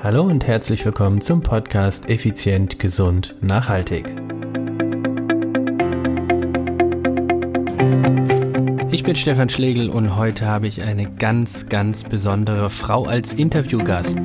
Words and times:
Hallo 0.00 0.22
und 0.22 0.46
herzlich 0.46 0.84
willkommen 0.84 1.20
zum 1.20 1.42
Podcast 1.42 2.08
Effizient, 2.08 2.78
Gesund, 2.78 3.34
Nachhaltig. 3.40 4.06
Ich 8.92 9.02
bin 9.02 9.16
Stefan 9.16 9.48
Schlegel 9.48 9.90
und 9.90 10.14
heute 10.14 10.46
habe 10.46 10.68
ich 10.68 10.82
eine 10.82 11.10
ganz, 11.10 11.68
ganz 11.68 12.04
besondere 12.04 12.70
Frau 12.70 13.06
als 13.06 13.32
Interviewgast. 13.32 14.16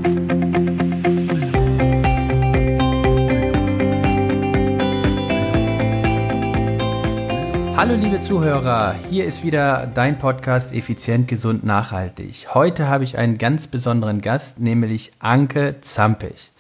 Hallo 7.85 7.95
liebe 7.95 8.21
Zuhörer, 8.21 8.95
hier 9.09 9.25
ist 9.25 9.43
wieder 9.43 9.91
dein 9.93 10.17
Podcast 10.17 10.73
Effizient, 10.73 11.27
Gesund, 11.27 11.65
Nachhaltig. 11.65 12.47
Heute 12.53 12.87
habe 12.87 13.03
ich 13.03 13.17
einen 13.17 13.37
ganz 13.37 13.67
besonderen 13.67 14.21
Gast, 14.21 14.61
nämlich 14.61 15.11
Anke 15.19 15.75
Zampich. 15.81 16.51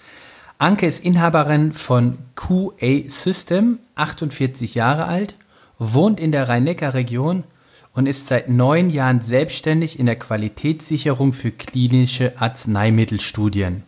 Anke 0.57 0.85
ist 0.85 1.01
Inhaberin 1.01 1.71
von 1.71 2.17
QA 2.35 3.07
System, 3.07 3.79
48 3.95 4.75
Jahre 4.75 5.05
alt, 5.05 5.35
wohnt 5.79 6.19
in 6.19 6.33
der 6.33 6.49
Rhein-Neckar-Region 6.49 7.45
und 7.93 8.05
ist 8.05 8.27
seit 8.27 8.49
neun 8.49 8.89
Jahren 8.89 9.21
selbstständig 9.21 9.99
in 9.99 10.07
der 10.07 10.17
Qualitätssicherung 10.17 11.31
für 11.31 11.51
klinische 11.51 12.33
Arzneimittelstudien. 12.41 13.83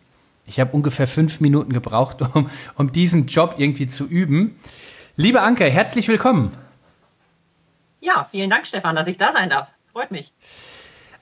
Ich 0.45 0.61
habe 0.61 0.71
ungefähr 0.71 1.05
fünf 1.05 1.41
Minuten 1.41 1.73
gebraucht, 1.73 2.21
um, 2.33 2.49
um 2.75 2.93
diesen 2.93 3.27
Job 3.27 3.55
irgendwie 3.57 3.87
zu 3.87 4.05
üben. 4.05 4.55
Liebe 5.17 5.41
Anke, 5.41 5.65
herzlich 5.65 6.07
willkommen. 6.07 6.51
Ja, 8.05 8.27
vielen 8.29 8.49
Dank, 8.51 8.67
Stefan, 8.67 8.95
dass 8.95 9.07
ich 9.07 9.17
da 9.17 9.31
sein 9.31 9.49
darf. 9.49 9.73
Freut 9.91 10.11
mich. 10.11 10.31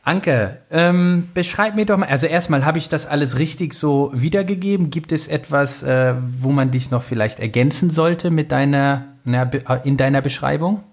Anke, 0.03 0.59
ähm, 0.69 1.29
beschreib 1.33 1.75
mir 1.75 1.85
doch 1.85 1.97
mal, 1.97 2.09
also 2.09 2.27
erstmal, 2.27 2.65
habe 2.65 2.77
ich 2.77 2.89
das 2.89 3.05
alles 3.05 3.39
richtig 3.39 3.73
so 3.73 4.11
wiedergegeben? 4.13 4.89
Gibt 4.89 5.13
es 5.13 5.29
etwas, 5.29 5.81
äh, 5.83 6.15
wo 6.39 6.49
man 6.49 6.71
dich 6.71 6.91
noch 6.91 7.01
vielleicht 7.01 7.39
ergänzen 7.39 7.89
sollte 7.89 8.31
mit 8.31 8.51
deiner, 8.51 9.05
na, 9.23 9.43
äh, 9.43 9.59
in 9.85 9.95
deiner 9.95 10.21
Beschreibung? 10.21 10.83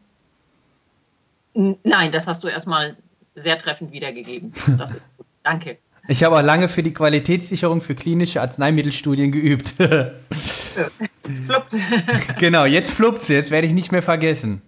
Nein, 1.55 2.13
das 2.13 2.29
hast 2.29 2.45
du 2.45 2.49
erstmal 2.49 2.97
sehr 3.35 3.59
treffend 3.59 3.91
wiedergegeben. 3.91 4.53
Das. 4.79 4.97
Danke. 5.43 5.79
Ich 6.07 6.23
habe 6.23 6.39
auch 6.39 6.43
lange 6.43 6.69
für 6.69 6.85
die 6.85 6.95
Qualitätssicherung 6.95 7.81
für 7.81 7.97
klinische 7.97 8.41
Arzneimittelstudien 8.41 9.33
geübt. 9.33 9.75
jetzt 9.79 11.45
fluppt. 11.47 11.75
genau, 12.39 12.65
jetzt 12.65 12.93
fluppt 12.93 13.23
sie, 13.23 13.35
jetzt 13.35 13.51
werde 13.51 13.67
ich 13.67 13.73
nicht 13.73 13.91
mehr 13.91 14.03
vergessen. 14.03 14.63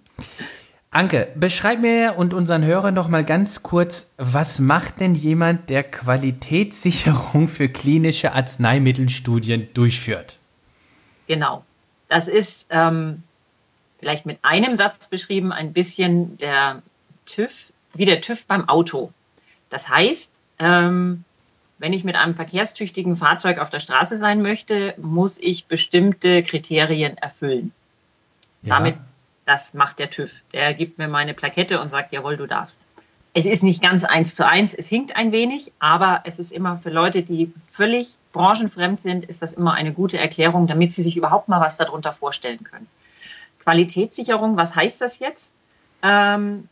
Anke, 0.94 1.32
beschreib 1.34 1.80
mir 1.80 2.16
und 2.18 2.34
unseren 2.34 2.66
Hörern 2.66 2.92
noch 2.92 3.08
mal 3.08 3.24
ganz 3.24 3.62
kurz, 3.62 4.10
was 4.18 4.58
macht 4.58 5.00
denn 5.00 5.14
jemand, 5.14 5.70
der 5.70 5.84
Qualitätssicherung 5.84 7.48
für 7.48 7.70
klinische 7.70 8.34
Arzneimittelstudien 8.34 9.72
durchführt? 9.72 10.36
Genau, 11.28 11.64
das 12.08 12.28
ist 12.28 12.66
ähm, 12.68 13.22
vielleicht 14.00 14.26
mit 14.26 14.40
einem 14.42 14.76
Satz 14.76 15.06
beschrieben 15.06 15.50
ein 15.50 15.72
bisschen 15.72 16.36
der 16.36 16.82
TÜV, 17.24 17.72
wie 17.94 18.04
der 18.04 18.20
TÜV 18.20 18.44
beim 18.44 18.68
Auto. 18.68 19.12
Das 19.70 19.88
heißt, 19.88 20.30
ähm, 20.58 21.24
wenn 21.78 21.94
ich 21.94 22.04
mit 22.04 22.16
einem 22.16 22.34
verkehrstüchtigen 22.34 23.16
Fahrzeug 23.16 23.56
auf 23.56 23.70
der 23.70 23.78
Straße 23.78 24.18
sein 24.18 24.42
möchte, 24.42 24.92
muss 24.98 25.38
ich 25.38 25.64
bestimmte 25.64 26.42
Kriterien 26.42 27.16
erfüllen. 27.16 27.72
Ja. 28.62 28.76
Damit 28.76 28.96
das 29.44 29.74
macht 29.74 29.98
der 29.98 30.10
TÜV. 30.10 30.30
Der 30.52 30.74
gibt 30.74 30.98
mir 30.98 31.08
meine 31.08 31.34
Plakette 31.34 31.80
und 31.80 31.88
sagt, 31.88 32.12
jawohl, 32.12 32.36
du 32.36 32.46
darfst. 32.46 32.78
Es 33.34 33.46
ist 33.46 33.62
nicht 33.62 33.82
ganz 33.82 34.04
eins 34.04 34.34
zu 34.34 34.46
eins, 34.46 34.74
es 34.74 34.88
hinkt 34.88 35.16
ein 35.16 35.32
wenig, 35.32 35.72
aber 35.78 36.20
es 36.24 36.38
ist 36.38 36.52
immer 36.52 36.76
für 36.76 36.90
Leute, 36.90 37.22
die 37.22 37.52
völlig 37.70 38.18
branchenfremd 38.32 39.00
sind, 39.00 39.24
ist 39.24 39.40
das 39.40 39.54
immer 39.54 39.72
eine 39.72 39.94
gute 39.94 40.18
Erklärung, 40.18 40.66
damit 40.66 40.92
sie 40.92 41.02
sich 41.02 41.16
überhaupt 41.16 41.48
mal 41.48 41.60
was 41.60 41.78
darunter 41.78 42.12
vorstellen 42.12 42.62
können. 42.62 42.86
Qualitätssicherung, 43.60 44.56
was 44.58 44.76
heißt 44.76 45.00
das 45.00 45.18
jetzt? 45.18 45.54
Ähm, 46.02 46.68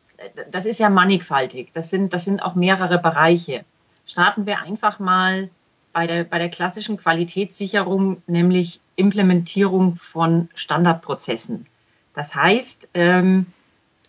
das 0.51 0.67
ist 0.67 0.81
ja 0.81 0.91
mannigfaltig. 0.91 1.73
Das 1.73 1.89
sind, 1.89 2.13
das 2.13 2.27
sind 2.27 2.43
auch 2.43 2.55
mehrere 2.55 2.99
Bereiche. 2.99 3.65
Starten 4.05 4.45
wir 4.45 4.61
einfach 4.61 4.99
mal 4.99 5.49
bei 5.93 6.07
der, 6.07 6.25
bei 6.25 6.39
der 6.39 6.51
klassischen 6.51 6.97
Qualitätssicherung, 6.99 8.23
nämlich 8.27 8.81
Implementierung 8.97 9.97
von 9.97 10.49
Standardprozessen. 10.55 11.67
Das 12.15 12.35
heißt, 12.35 12.89
ähm, 12.95 13.47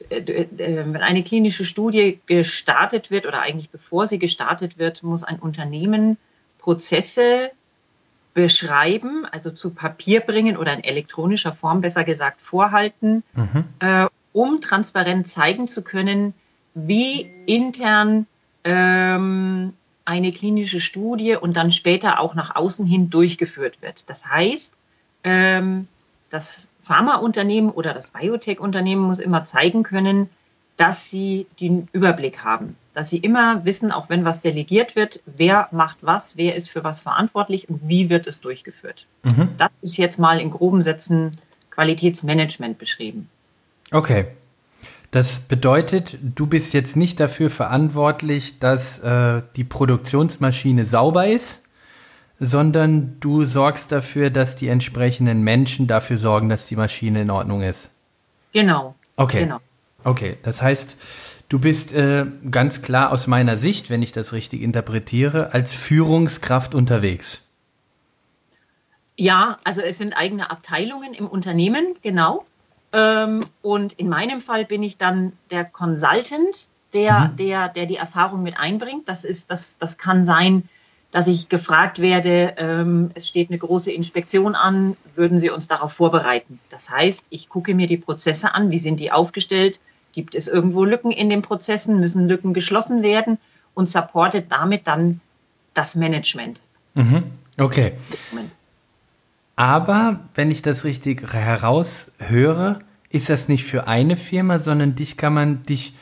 äh, 0.10 0.18
äh, 0.18 0.48
wenn 0.86 1.02
eine 1.02 1.24
klinische 1.24 1.66
Studie 1.66 2.20
gestartet 2.26 3.12
wird 3.12 3.26
oder 3.26 3.42
eigentlich 3.42 3.70
bevor 3.70 4.08
sie 4.08 4.20
gestartet 4.20 4.78
wird, 4.78 5.04
muss 5.04 5.24
ein 5.24 5.40
Unternehmen 5.40 6.18
Prozesse 6.58 7.52
beschreiben, 8.34 9.26
also 9.26 9.52
zu 9.52 9.72
Papier 9.72 10.22
bringen 10.22 10.58
oder 10.58 10.74
in 10.74 10.84
elektronischer 10.84 11.52
Form 11.52 11.82
besser 11.82 12.04
gesagt 12.04 12.42
vorhalten, 12.42 13.24
mhm. 13.34 13.66
äh, 13.80 14.08
um 14.32 14.62
transparent 14.62 15.28
zeigen 15.28 15.68
zu 15.68 15.82
können, 15.82 16.34
wie 16.74 17.30
intern 17.46 18.28
ähm, 18.64 19.74
eine 20.06 20.32
klinische 20.32 20.80
Studie 20.80 21.36
und 21.36 21.58
dann 21.58 21.72
später 21.72 22.20
auch 22.20 22.34
nach 22.34 22.56
außen 22.56 22.86
hin 22.86 23.10
durchgeführt 23.10 23.82
wird. 23.82 24.10
Das 24.10 24.26
heißt, 24.26 24.74
ähm, 25.24 25.88
das 26.30 26.70
Pharmaunternehmen 26.82 27.72
oder 27.72 27.94
das 27.94 28.10
Biotech-Unternehmen 28.10 29.02
muss 29.02 29.20
immer 29.20 29.46
zeigen 29.46 29.84
können, 29.84 30.30
dass 30.78 31.10
sie 31.10 31.48
den 31.60 31.88
Überblick 31.92 32.44
haben, 32.44 32.76
dass 32.94 33.10
sie 33.10 33.18
immer 33.18 33.66
wissen, 33.66 33.92
auch 33.92 34.10
wenn 34.10 34.26
was 34.26 34.42
delegiert 34.42 34.96
wird, 34.96 35.22
wer 35.26 35.68
macht 35.72 35.98
was, 36.02 36.38
wer 36.38 36.56
ist 36.56 36.70
für 36.70 36.84
was 36.84 37.02
verantwortlich 37.02 37.70
und 37.70 37.82
wie 37.88 38.10
wird 38.10 38.26
es 38.26 38.42
durchgeführt. 38.42 39.06
Mhm. 39.24 39.50
Das 39.58 39.70
ist 39.82 39.98
jetzt 39.98 40.18
mal 40.18 40.40
in 40.40 40.50
groben 40.50 40.82
Sätzen 40.82 41.38
Qualitätsmanagement 41.70 42.78
beschrieben. 42.78 43.30
Okay. 43.92 44.28
Das 45.12 45.42
bedeutet, 45.42 46.18
du 46.22 46.48
bist 46.48 46.74
jetzt 46.74 46.96
nicht 46.96 47.20
dafür 47.20 47.50
verantwortlich, 47.50 48.60
dass 48.60 49.00
äh, 49.00 49.42
die 49.58 49.66
Produktionsmaschine 49.66 50.86
sauber 50.86 51.28
ist, 51.28 51.61
sondern 52.44 53.18
du 53.20 53.46
sorgst 53.46 53.92
dafür, 53.92 54.32
dass 54.32 54.56
die 54.56 54.68
entsprechenden 54.68 55.44
Menschen 55.44 55.86
dafür 55.86 56.18
sorgen, 56.18 56.50
dass 56.50 56.66
die 56.66 56.76
Maschine 56.76 57.22
in 57.22 57.30
Ordnung 57.30 57.62
ist. 57.62 57.92
Genau. 58.52 58.96
Okay. 59.16 59.42
Genau. 59.42 59.60
Okay, 60.04 60.38
das 60.42 60.64
heißt, 60.64 60.98
du 61.50 61.60
bist 61.60 61.94
äh, 61.94 62.26
ganz 62.50 62.82
klar 62.82 63.12
aus 63.12 63.28
meiner 63.28 63.58
Sicht, 63.58 63.92
wenn 63.92 64.02
ich 64.02 64.12
das 64.12 64.34
richtig 64.34 64.64
interpretiere, 64.64 65.54
als 65.54 65.76
Führungskraft 65.76 66.74
unterwegs. 66.74 67.42
Ja, 69.16 69.60
also 69.64 69.82
es 69.82 70.00
sind 70.00 70.18
eigene 70.18 70.50
Abteilungen 70.50 71.14
im 71.14 71.28
Unternehmen, 71.28 71.94
genau. 72.02 72.44
Ähm, 72.92 73.46
und 73.62 73.94
in 73.94 74.10
meinem 74.10 74.42
Fall 74.42 74.66
bin 74.66 74.82
ich 74.82 74.98
dann 74.98 75.34
der 75.52 75.64
Consultant, 75.64 76.68
der, 76.94 77.20
mhm. 77.20 77.36
der, 77.38 77.70
der 77.70 77.86
die 77.86 77.98
Erfahrung 77.98 78.42
mit 78.42 78.58
einbringt. 78.60 79.08
Das 79.08 79.26
ist, 79.26 79.52
das, 79.52 79.78
das 79.78 80.00
kann 80.00 80.26
sein, 80.26 80.68
dass 81.12 81.28
ich 81.28 81.50
gefragt 81.50 82.00
werde, 82.00 82.56
ähm, 82.58 83.12
es 83.14 83.28
steht 83.28 83.50
eine 83.50 83.60
große 83.60 83.92
Inspektion 83.92 84.56
an, 84.56 84.96
würden 85.16 85.40
Sie 85.40 85.50
uns 85.50 85.68
darauf 85.68 85.92
vorbereiten? 85.94 86.60
Das 86.70 86.90
heißt, 86.90 87.26
ich 87.30 87.50
gucke 87.50 87.76
mir 87.76 87.88
die 87.88 87.98
Prozesse 87.98 88.56
an, 88.56 88.72
wie 88.72 88.80
sind 88.80 89.00
die 89.00 89.12
aufgestellt, 89.12 89.80
gibt 90.14 90.36
es 90.36 90.48
irgendwo 90.48 90.86
Lücken 90.86 91.12
in 91.12 91.30
den 91.30 91.42
Prozessen, 91.42 92.00
müssen 92.00 92.28
Lücken 92.28 92.54
geschlossen 92.54 93.04
werden 93.04 93.38
und 93.74 93.90
supportet 93.90 94.48
damit 94.50 94.88
dann 94.88 95.20
das 95.74 95.96
Management. 95.96 96.60
Mhm. 96.94 97.24
Okay. 97.58 97.94
Aber 99.56 100.22
wenn 100.36 100.50
ich 100.50 100.62
das 100.62 100.86
richtig 100.86 101.34
heraushöre, 101.34 102.80
ist 103.10 103.30
das 103.30 103.50
nicht 103.50 103.66
für 103.66 103.88
eine 103.88 104.16
Firma, 104.16 104.60
sondern 104.60 104.96
dich 104.96 105.18
kann 105.18 105.34
man 105.34 105.64
dich 105.64 105.94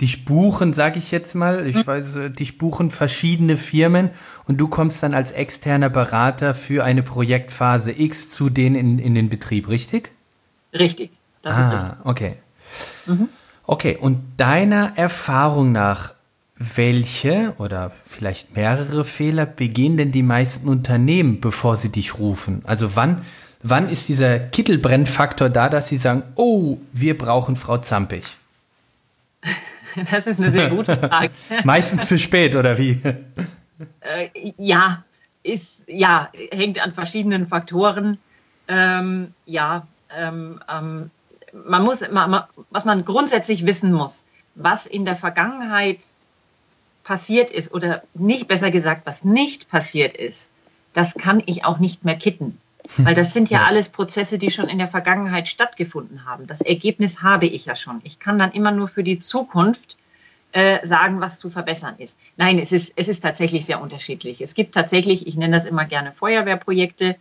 dich 0.00 0.24
buchen, 0.24 0.72
sag 0.72 0.96
ich 0.96 1.10
jetzt 1.10 1.34
mal, 1.34 1.66
ich 1.66 1.76
hm. 1.76 1.86
weiß, 1.86 2.18
dich 2.38 2.58
buchen 2.58 2.90
verschiedene 2.90 3.56
Firmen 3.56 4.10
und 4.46 4.58
du 4.58 4.68
kommst 4.68 5.02
dann 5.02 5.14
als 5.14 5.32
externer 5.32 5.90
Berater 5.90 6.54
für 6.54 6.84
eine 6.84 7.02
Projektphase 7.02 7.92
X 7.92 8.30
zu 8.30 8.48
denen 8.48 8.76
in, 8.76 8.98
in 8.98 9.14
den 9.14 9.28
Betrieb, 9.28 9.68
richtig? 9.68 10.10
Richtig, 10.72 11.10
das 11.42 11.56
ah, 11.56 11.60
ist 11.60 11.72
richtig. 11.72 11.92
Okay. 12.04 12.34
Mhm. 13.06 13.28
Okay, 13.64 13.98
und 14.00 14.20
deiner 14.36 14.96
Erfahrung 14.96 15.72
nach, 15.72 16.14
welche 16.56 17.54
oder 17.58 17.92
vielleicht 18.04 18.56
mehrere 18.56 19.04
Fehler 19.04 19.46
begehen 19.46 19.96
denn 19.96 20.10
die 20.10 20.22
meisten 20.22 20.68
Unternehmen, 20.68 21.40
bevor 21.40 21.76
sie 21.76 21.90
dich 21.90 22.18
rufen? 22.18 22.62
Also 22.66 22.96
wann, 22.96 23.22
wann 23.62 23.88
ist 23.88 24.08
dieser 24.08 24.38
Kittelbrennfaktor 24.38 25.50
da, 25.50 25.68
dass 25.68 25.88
sie 25.88 25.96
sagen, 25.96 26.22
oh, 26.34 26.78
wir 26.92 27.16
brauchen 27.16 27.56
Frau 27.56 27.78
Zampig? 27.78 28.24
Das 30.10 30.26
ist 30.26 30.40
eine 30.40 30.50
sehr 30.50 30.70
gute 30.70 30.96
Frage. 30.96 31.30
Meistens 31.64 32.08
zu 32.08 32.18
spät, 32.18 32.54
oder 32.54 32.78
wie? 32.78 33.00
Äh, 34.00 34.28
ja, 34.56 35.04
ist, 35.42 35.84
ja, 35.86 36.30
hängt 36.50 36.82
an 36.82 36.92
verschiedenen 36.92 37.46
Faktoren. 37.46 38.18
Ähm, 38.66 39.32
ja, 39.46 39.86
ähm, 40.16 40.60
ähm, 40.70 41.10
man 41.52 41.82
muss, 41.84 42.08
man, 42.10 42.42
was 42.70 42.84
man 42.84 43.04
grundsätzlich 43.04 43.66
wissen 43.66 43.92
muss, 43.92 44.24
was 44.54 44.86
in 44.86 45.04
der 45.04 45.16
Vergangenheit 45.16 46.12
passiert 47.04 47.50
ist 47.50 47.72
oder 47.72 48.02
nicht, 48.14 48.48
besser 48.48 48.70
gesagt, 48.70 49.06
was 49.06 49.24
nicht 49.24 49.70
passiert 49.70 50.14
ist, 50.14 50.50
das 50.92 51.14
kann 51.14 51.42
ich 51.46 51.64
auch 51.64 51.78
nicht 51.78 52.04
mehr 52.04 52.16
kitten. 52.16 52.58
Weil 52.96 53.14
das 53.14 53.32
sind 53.32 53.50
ja 53.50 53.64
alles 53.64 53.90
Prozesse, 53.90 54.38
die 54.38 54.50
schon 54.50 54.68
in 54.68 54.78
der 54.78 54.88
Vergangenheit 54.88 55.48
stattgefunden 55.48 56.24
haben. 56.24 56.46
Das 56.46 56.60
Ergebnis 56.60 57.22
habe 57.22 57.46
ich 57.46 57.66
ja 57.66 57.76
schon. 57.76 58.00
Ich 58.02 58.18
kann 58.18 58.38
dann 58.38 58.52
immer 58.52 58.70
nur 58.70 58.88
für 58.88 59.02
die 59.02 59.18
Zukunft 59.18 59.96
äh, 60.52 60.84
sagen, 60.86 61.20
was 61.20 61.38
zu 61.38 61.50
verbessern 61.50 61.96
ist. 61.98 62.16
Nein, 62.36 62.58
es 62.58 62.72
ist, 62.72 62.94
es 62.96 63.08
ist 63.08 63.20
tatsächlich 63.20 63.66
sehr 63.66 63.80
unterschiedlich. 63.80 64.40
Es 64.40 64.54
gibt 64.54 64.74
tatsächlich, 64.74 65.26
ich 65.26 65.36
nenne 65.36 65.56
das 65.56 65.66
immer 65.66 65.84
gerne 65.84 66.12
Feuerwehrprojekte, 66.12 67.16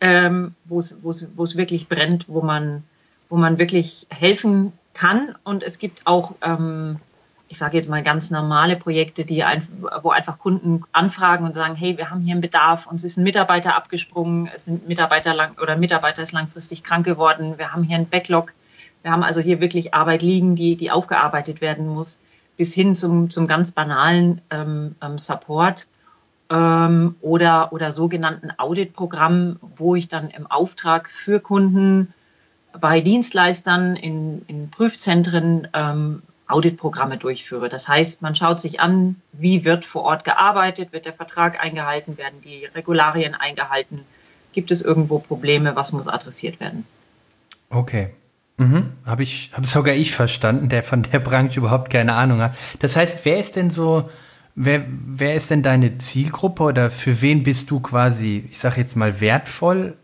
ähm, 0.00 0.54
wo 0.64 0.78
es 0.78 1.56
wirklich 1.56 1.88
brennt, 1.88 2.28
wo 2.28 2.40
man, 2.40 2.84
wo 3.28 3.36
man 3.36 3.58
wirklich 3.58 4.06
helfen 4.10 4.72
kann. 4.94 5.34
Und 5.42 5.64
es 5.64 5.78
gibt 5.78 6.06
auch 6.06 6.36
ähm, 6.42 7.00
ich 7.48 7.58
sage 7.58 7.76
jetzt 7.76 7.88
mal 7.88 8.02
ganz 8.02 8.30
normale 8.30 8.76
Projekte, 8.76 9.24
die 9.24 9.42
ein, 9.42 9.66
wo 10.02 10.10
einfach 10.10 10.38
Kunden 10.38 10.82
anfragen 10.92 11.46
und 11.46 11.54
sagen, 11.54 11.74
hey, 11.74 11.96
wir 11.96 12.10
haben 12.10 12.20
hier 12.20 12.32
einen 12.32 12.42
Bedarf, 12.42 12.86
uns 12.86 13.04
ist 13.04 13.16
ein 13.16 13.24
Mitarbeiter 13.24 13.74
abgesprungen, 13.74 14.50
es 14.54 14.66
sind 14.66 14.86
Mitarbeiter 14.86 15.34
lang 15.34 15.56
oder 15.60 15.76
Mitarbeiter 15.76 16.22
ist 16.22 16.32
langfristig 16.32 16.84
krank 16.84 17.06
geworden, 17.06 17.54
wir 17.56 17.72
haben 17.72 17.82
hier 17.82 17.96
einen 17.96 18.08
Backlog, 18.08 18.52
wir 19.02 19.12
haben 19.12 19.22
also 19.22 19.40
hier 19.40 19.60
wirklich 19.60 19.94
Arbeit 19.94 20.22
liegen, 20.22 20.56
die, 20.56 20.76
die 20.76 20.90
aufgearbeitet 20.90 21.60
werden 21.60 21.88
muss, 21.88 22.20
bis 22.56 22.74
hin 22.74 22.94
zum, 22.94 23.30
zum 23.30 23.46
ganz 23.46 23.72
banalen 23.72 24.42
ähm, 24.50 24.96
ähm, 25.00 25.16
Support 25.16 25.86
ähm, 26.50 27.16
oder, 27.22 27.72
oder 27.72 27.92
sogenannten 27.92 28.52
Auditprogramm, 28.58 29.58
wo 29.62 29.94
ich 29.94 30.08
dann 30.08 30.28
im 30.28 30.46
Auftrag 30.46 31.08
für 31.08 31.40
Kunden 31.40 32.12
bei 32.78 33.00
Dienstleistern 33.00 33.96
in, 33.96 34.44
in 34.46 34.70
Prüfzentren 34.70 35.68
ähm, 35.72 36.22
Auditprogramme 36.48 37.18
durchführe. 37.18 37.68
Das 37.68 37.88
heißt, 37.88 38.22
man 38.22 38.34
schaut 38.34 38.58
sich 38.58 38.80
an, 38.80 39.16
wie 39.32 39.64
wird 39.64 39.84
vor 39.84 40.02
Ort 40.02 40.24
gearbeitet, 40.24 40.92
wird 40.92 41.06
der 41.06 41.12
Vertrag 41.12 41.62
eingehalten, 41.62 42.18
werden 42.18 42.40
die 42.42 42.64
Regularien 42.64 43.34
eingehalten, 43.34 44.00
gibt 44.52 44.70
es 44.70 44.82
irgendwo 44.82 45.18
Probleme, 45.18 45.76
was 45.76 45.92
muss 45.92 46.08
adressiert 46.08 46.58
werden. 46.58 46.84
Okay. 47.70 48.10
Mhm. 48.56 48.92
Habe 49.06 49.22
ich, 49.22 49.52
habe 49.52 49.66
sogar 49.66 49.94
ich 49.94 50.14
verstanden, 50.14 50.68
der 50.68 50.82
von 50.82 51.04
der 51.04 51.20
Branche 51.20 51.60
überhaupt 51.60 51.90
keine 51.90 52.14
Ahnung 52.14 52.40
hat. 52.40 52.56
Das 52.80 52.96
heißt, 52.96 53.24
wer 53.24 53.38
ist 53.38 53.54
denn 53.54 53.70
so, 53.70 54.10
wer, 54.56 54.84
wer 54.88 55.34
ist 55.34 55.50
denn 55.50 55.62
deine 55.62 55.98
Zielgruppe 55.98 56.64
oder 56.64 56.90
für 56.90 57.22
wen 57.22 57.44
bist 57.44 57.70
du 57.70 57.78
quasi, 57.80 58.44
ich 58.50 58.58
sage 58.58 58.80
jetzt 58.80 58.96
mal, 58.96 59.20
wertvoll? 59.20 59.96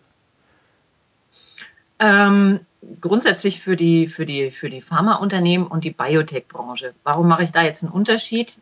Ähm, 1.99 2.61
grundsätzlich 3.01 3.61
für 3.61 3.77
die, 3.77 4.07
für 4.07 4.27
die, 4.27 4.51
für 4.51 4.71
die 4.71 4.81
Pharmaunternehmen 4.81 5.67
und 5.67 5.85
die 5.85 5.91
Biotech-Branche. 5.91 6.95
Warum 7.03 7.29
mache 7.29 7.43
ich 7.43 7.53
da 7.53 7.63
jetzt 7.63 7.83
einen 7.83 7.93
Unterschied? 7.93 8.61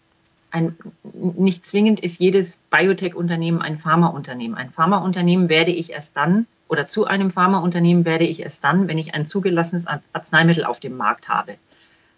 Ein, 0.50 0.76
nicht 1.12 1.64
zwingend 1.66 2.00
ist 2.00 2.20
jedes 2.20 2.58
Biotech-Unternehmen 2.70 3.62
ein 3.62 3.78
Pharmaunternehmen. 3.78 4.56
Ein 4.56 4.70
Pharmaunternehmen 4.70 5.48
werde 5.48 5.70
ich 5.70 5.92
erst 5.92 6.16
dann 6.16 6.46
oder 6.72 6.88
zu 6.88 7.06
einem 7.06 7.30
Pharmaunternehmen 7.30 8.06
werde 8.06 8.24
ich 8.24 8.42
erst 8.42 8.64
dann, 8.64 8.88
wenn 8.88 8.96
ich 8.96 9.14
ein 9.14 9.26
zugelassenes 9.26 9.86
Arzneimittel 9.86 10.64
auf 10.64 10.80
dem 10.80 10.96
Markt 10.96 11.28
habe. 11.28 11.56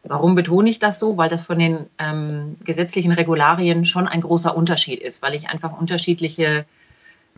Warum 0.04 0.36
betone 0.36 0.70
ich 0.70 0.78
das 0.78 1.00
so? 1.00 1.16
Weil 1.16 1.28
das 1.28 1.44
von 1.44 1.58
den 1.58 1.86
ähm, 1.98 2.54
gesetzlichen 2.64 3.10
Regularien 3.10 3.84
schon 3.84 4.06
ein 4.06 4.20
großer 4.20 4.56
Unterschied 4.56 5.00
ist, 5.00 5.22
weil 5.22 5.34
ich 5.34 5.48
einfach 5.48 5.76
unterschiedliche 5.76 6.66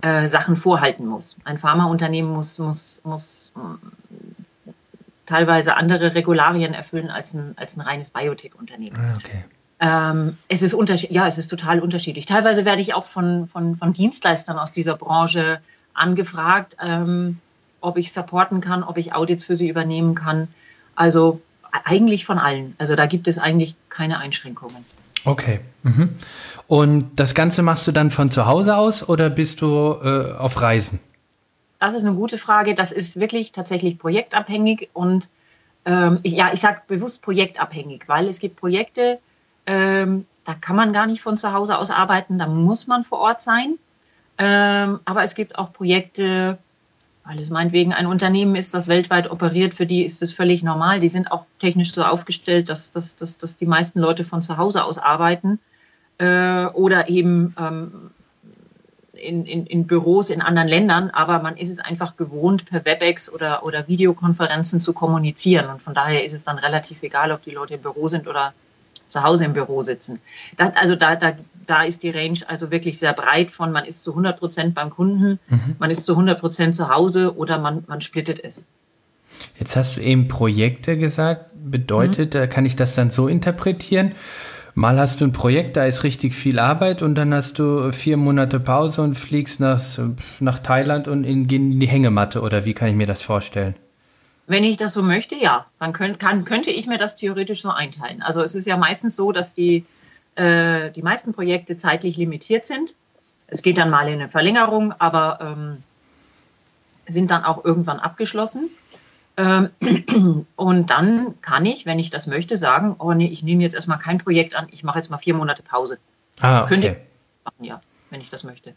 äh, 0.03 0.29
Sachen 0.29 0.59
vorhalten 0.59 1.07
muss. 1.07 1.39
Ein 1.45 1.57
Pharmaunternehmen 1.57 2.31
muss, 2.31 2.59
muss, 2.59 3.01
muss 3.03 3.53
teilweise 5.27 5.77
andere 5.77 6.15
Regularien 6.15 6.75
erfüllen 6.75 7.11
als 7.11 7.35
ein, 7.35 7.55
als 7.57 7.77
ein 7.77 7.81
reines 7.81 8.11
Biotech-Unternehmen. 8.11 8.97
Ah, 8.97 9.15
okay. 9.17 9.45
Ähm, 9.79 10.39
es 10.49 10.63
ist 10.63 10.75
ja, 11.11 11.27
es 11.27 11.39
ist 11.39 11.49
total 11.49 11.81
unterschiedlich. 11.81 12.25
Teilweise 12.27 12.65
werde 12.65 12.81
ich 12.81 12.95
auch 12.95 13.07
von, 13.07 13.49
von, 13.49 13.77
von 13.77 13.93
Dienstleistern 13.93 14.59
aus 14.59 14.73
dieser 14.73 14.97
Branche 14.97 15.61
angefragt, 15.93 16.77
ähm, 16.81 17.39
ob 17.81 17.99
ich 17.99 18.13
supporten 18.13 18.61
kann, 18.61 18.83
ob 18.83 18.97
ich 18.97 19.15
Audits 19.15 19.45
für 19.45 19.57
sie 19.57 19.69
übernehmen 19.69 20.15
kann. 20.15 20.49
Also 20.95 21.43
eigentlich 21.85 22.25
von 22.25 22.39
allen. 22.39 22.75
Also 22.79 22.97
da 22.97 23.07
gibt 23.07 23.29
es 23.29 23.39
eigentlich 23.39 23.77
keine 23.91 24.19
Einschränkungen. 24.19 24.85
Okay. 25.25 25.61
Mhm. 25.83 26.11
Und 26.69 27.11
das 27.17 27.35
Ganze 27.35 27.63
machst 27.63 27.87
du 27.87 27.93
dann 27.93 28.11
von 28.11 28.31
zu 28.31 28.47
Hause 28.47 28.77
aus 28.77 29.07
oder 29.09 29.29
bist 29.29 29.61
du 29.61 29.97
äh, 30.03 30.33
auf 30.39 30.61
Reisen? 30.63 31.01
Das 31.79 31.95
ist 31.95 32.05
eine 32.05 32.17
gute 32.17 32.39
Frage. 32.39 32.75
Das 32.75 32.93
ist 32.93 33.21
wirklich 33.21 33.53
tatsächlich 33.53 33.99
projektabhängig 33.99 34.91
und 34.93 35.29
ähm, 35.85 36.21
ich, 36.23 36.33
ja, 36.33 36.53
ich 36.53 36.61
sage 36.61 36.83
bewusst 36.87 37.23
projektabhängig, 37.23 38.05
weil 38.09 38.27
es 38.29 38.41
gibt 38.41 38.57
Projekte, 38.57 39.19
ähm, 39.67 40.27
da 40.45 40.55
kann 40.55 40.77
man 40.77 40.93
gar 40.93 41.07
nicht 41.07 41.23
von 41.23 41.37
zu 41.37 41.53
Hause 41.53 41.79
aus 41.79 41.91
arbeiten, 41.91 42.39
da 42.39 42.47
muss 42.47 42.87
man 42.87 43.05
vor 43.05 43.19
Ort 43.19 43.41
sein. 43.41 43.79
Ähm, 44.39 45.01
aber 45.05 45.23
es 45.23 45.35
gibt 45.35 45.59
auch 45.59 45.73
Projekte, 45.73 46.59
weil 47.25 47.39
es 47.41 47.51
meinetwegen 47.51 47.93
ein 47.93 48.07
Unternehmen 48.07 48.55
ist, 48.55 48.75
das 48.75 48.89
weltweit 48.89 49.31
operiert, 49.31 49.75
für 49.75 49.87
die 49.87 50.05
ist 50.05 50.23
es 50.23 50.33
völlig 50.33 50.63
normal. 50.63 51.01
Die 51.01 51.09
sind 51.09 51.33
auch 51.33 51.47
technisch 51.59 51.93
so 51.93 52.05
aufgestellt, 52.05 52.69
dass, 52.69 52.91
dass, 52.91 53.17
dass, 53.17 53.39
dass 53.39 53.57
die 53.57 53.67
meisten 53.67 53.99
Leute 53.99 54.25
von 54.25 54.43
zu 54.43 54.57
Hause 54.57 54.85
aus 54.85 54.99
arbeiten. 54.99 55.59
Äh, 56.19 56.67
oder 56.67 57.09
eben 57.09 57.55
ähm, 57.59 58.11
in, 59.17 59.47
in, 59.47 59.67
in 59.67 59.87
Büros 59.87 60.31
in 60.31 60.41
anderen 60.41 60.69
Ländern, 60.69 61.11
aber 61.11 61.41
man 61.41 61.57
ist 61.57 61.71
es 61.71 61.79
einfach 61.79 62.17
gewohnt, 62.17 62.67
per 62.67 62.85
WebEx 62.85 63.31
oder, 63.31 63.65
oder 63.65 63.89
Videokonferenzen 63.89 64.81
zu 64.81 64.93
kommunizieren. 64.93 65.69
Und 65.69 65.83
von 65.83 65.95
daher 65.95 66.25
ist 66.25 66.33
es 66.33 66.45
dann 66.45 66.59
relativ 66.59 67.03
egal, 67.03 67.33
ob 67.33 67.43
die 67.43 67.51
Leute 67.51 67.75
im 67.75 67.83
Büro 67.83 68.09
sind 68.09 68.29
oder 68.29 68.53
zu 69.09 69.23
Hause 69.23 69.45
im 69.45 69.53
Büro 69.53 69.83
sitzen. 69.83 70.21
Das, 70.57 70.75
also 70.77 70.97
da, 70.97 71.17
da, 71.17 71.33
da 71.67 71.83
ist 71.83 72.03
die 72.03 72.11
Range 72.11 72.39
also 72.47 72.71
wirklich 72.71 72.99
sehr 72.99 73.13
breit 73.13 73.51
von 73.51 73.73
man 73.73 73.85
ist 73.85 74.05
zu 74.05 74.11
100 74.11 74.39
Prozent 74.39 74.75
beim 74.75 74.91
Kunden, 74.91 75.39
mhm. 75.49 75.77
man 75.79 75.91
ist 75.91 76.05
zu 76.05 76.13
100 76.13 76.41
Prozent 76.41 76.75
zu 76.75 76.89
Hause 76.89 77.37
oder 77.37 77.59
man, 77.59 77.85
man 77.87 78.01
splittet 78.01 78.43
es. 78.43 78.67
Jetzt 79.59 79.77
hast 79.77 79.97
du 79.97 80.01
eben 80.03 80.29
Projekte 80.29 80.97
gesagt. 80.97 81.47
Bedeutet, 81.55 82.35
mhm. 82.35 82.49
kann 82.49 82.65
ich 82.65 82.77
das 82.77 82.95
dann 82.95 83.11
so 83.11 83.27
interpretieren? 83.29 84.13
Mal 84.79 85.01
hast 85.01 85.23
du 85.23 85.25
ein 85.25 85.33
Projekt, 85.33 85.79
da 85.79 85.87
ist 85.87 86.05
richtig 86.05 86.35
viel 86.35 86.59
Arbeit 86.59 87.01
und 87.01 87.15
dann 87.15 87.33
hast 87.33 87.59
du 87.59 87.93
vier 87.93 88.19
Monate 88.19 88.61
Pause 88.61 89.01
und 89.01 89.15
fliegst 89.15 89.59
nach, 89.59 89.81
nach 90.39 90.59
Thailand 90.59 91.09
und 91.09 91.25
in, 91.25 91.49
in 91.49 91.81
die 91.81 91.89
Hängematte 91.89 92.43
oder 92.43 92.67
wie 92.67 92.75
kann 92.75 92.89
ich 92.89 92.95
mir 92.95 93.07
das 93.07 93.23
vorstellen? 93.23 93.75
Wenn 94.47 94.65
ich 94.65 94.77
das 94.77 94.93
so 94.93 95.03
möchte, 95.03 95.35
ja, 95.35 95.65
dann 95.79 95.95
könnt, 95.95 96.19
kann, 96.19 96.45
könnte 96.45 96.71
ich 96.71 96.87
mir 96.87 96.99
das 96.99 97.17
theoretisch 97.17 97.63
so 97.63 97.71
einteilen. 97.71 98.21
Also 98.21 98.43
es 98.43 98.55
ist 98.55 98.67
ja 98.67 98.77
meistens 98.77 99.17
so, 99.17 99.33
dass 99.33 99.55
die, 99.55 99.87
äh, 100.35 100.91
die 100.91 101.03
meisten 101.03 101.33
Projekte 101.33 101.79
zeitlich 101.79 102.19
limitiert 102.19 102.67
sind. 102.67 102.97
Es 103.47 103.63
geht 103.63 103.79
dann 103.79 103.89
mal 103.89 104.07
in 104.09 104.21
eine 104.21 104.29
Verlängerung, 104.29 104.93
aber 104.99 105.39
ähm, 105.41 105.79
sind 107.09 107.31
dann 107.31 107.45
auch 107.45 107.65
irgendwann 107.65 107.99
abgeschlossen. 107.99 108.69
Ähm, 109.37 109.71
und 110.57 110.91
dann 110.91 111.35
kann 111.43 111.67
ich, 111.67 111.87
wenn 111.87 111.99
ich 111.99 112.11
das 112.11 112.27
möchte, 112.27 112.57
sagen, 112.57 112.97
oh 112.99 113.13
nee, 113.13 113.27
ich 113.27 113.43
nehme 113.43 113.63
jetzt 113.63 113.75
erstmal 113.75 113.99
kein 113.99 114.19
Projekt 114.19 114.55
an, 114.55 114.67
ich 114.71 114.83
mache 114.83 114.99
jetzt 114.99 115.11
mal 115.11 115.19
vier 115.19 115.35
Monate 115.35 115.63
Pause. 115.63 115.99
Ah, 116.41 116.61
okay. 116.61 116.69
Könnte 116.69 116.89
ich 116.89 116.97
machen, 117.45 117.65
ja, 117.65 117.81
wenn 118.11 118.21
ich 118.21 118.31
das 118.31 118.45
möchte. 118.45 118.75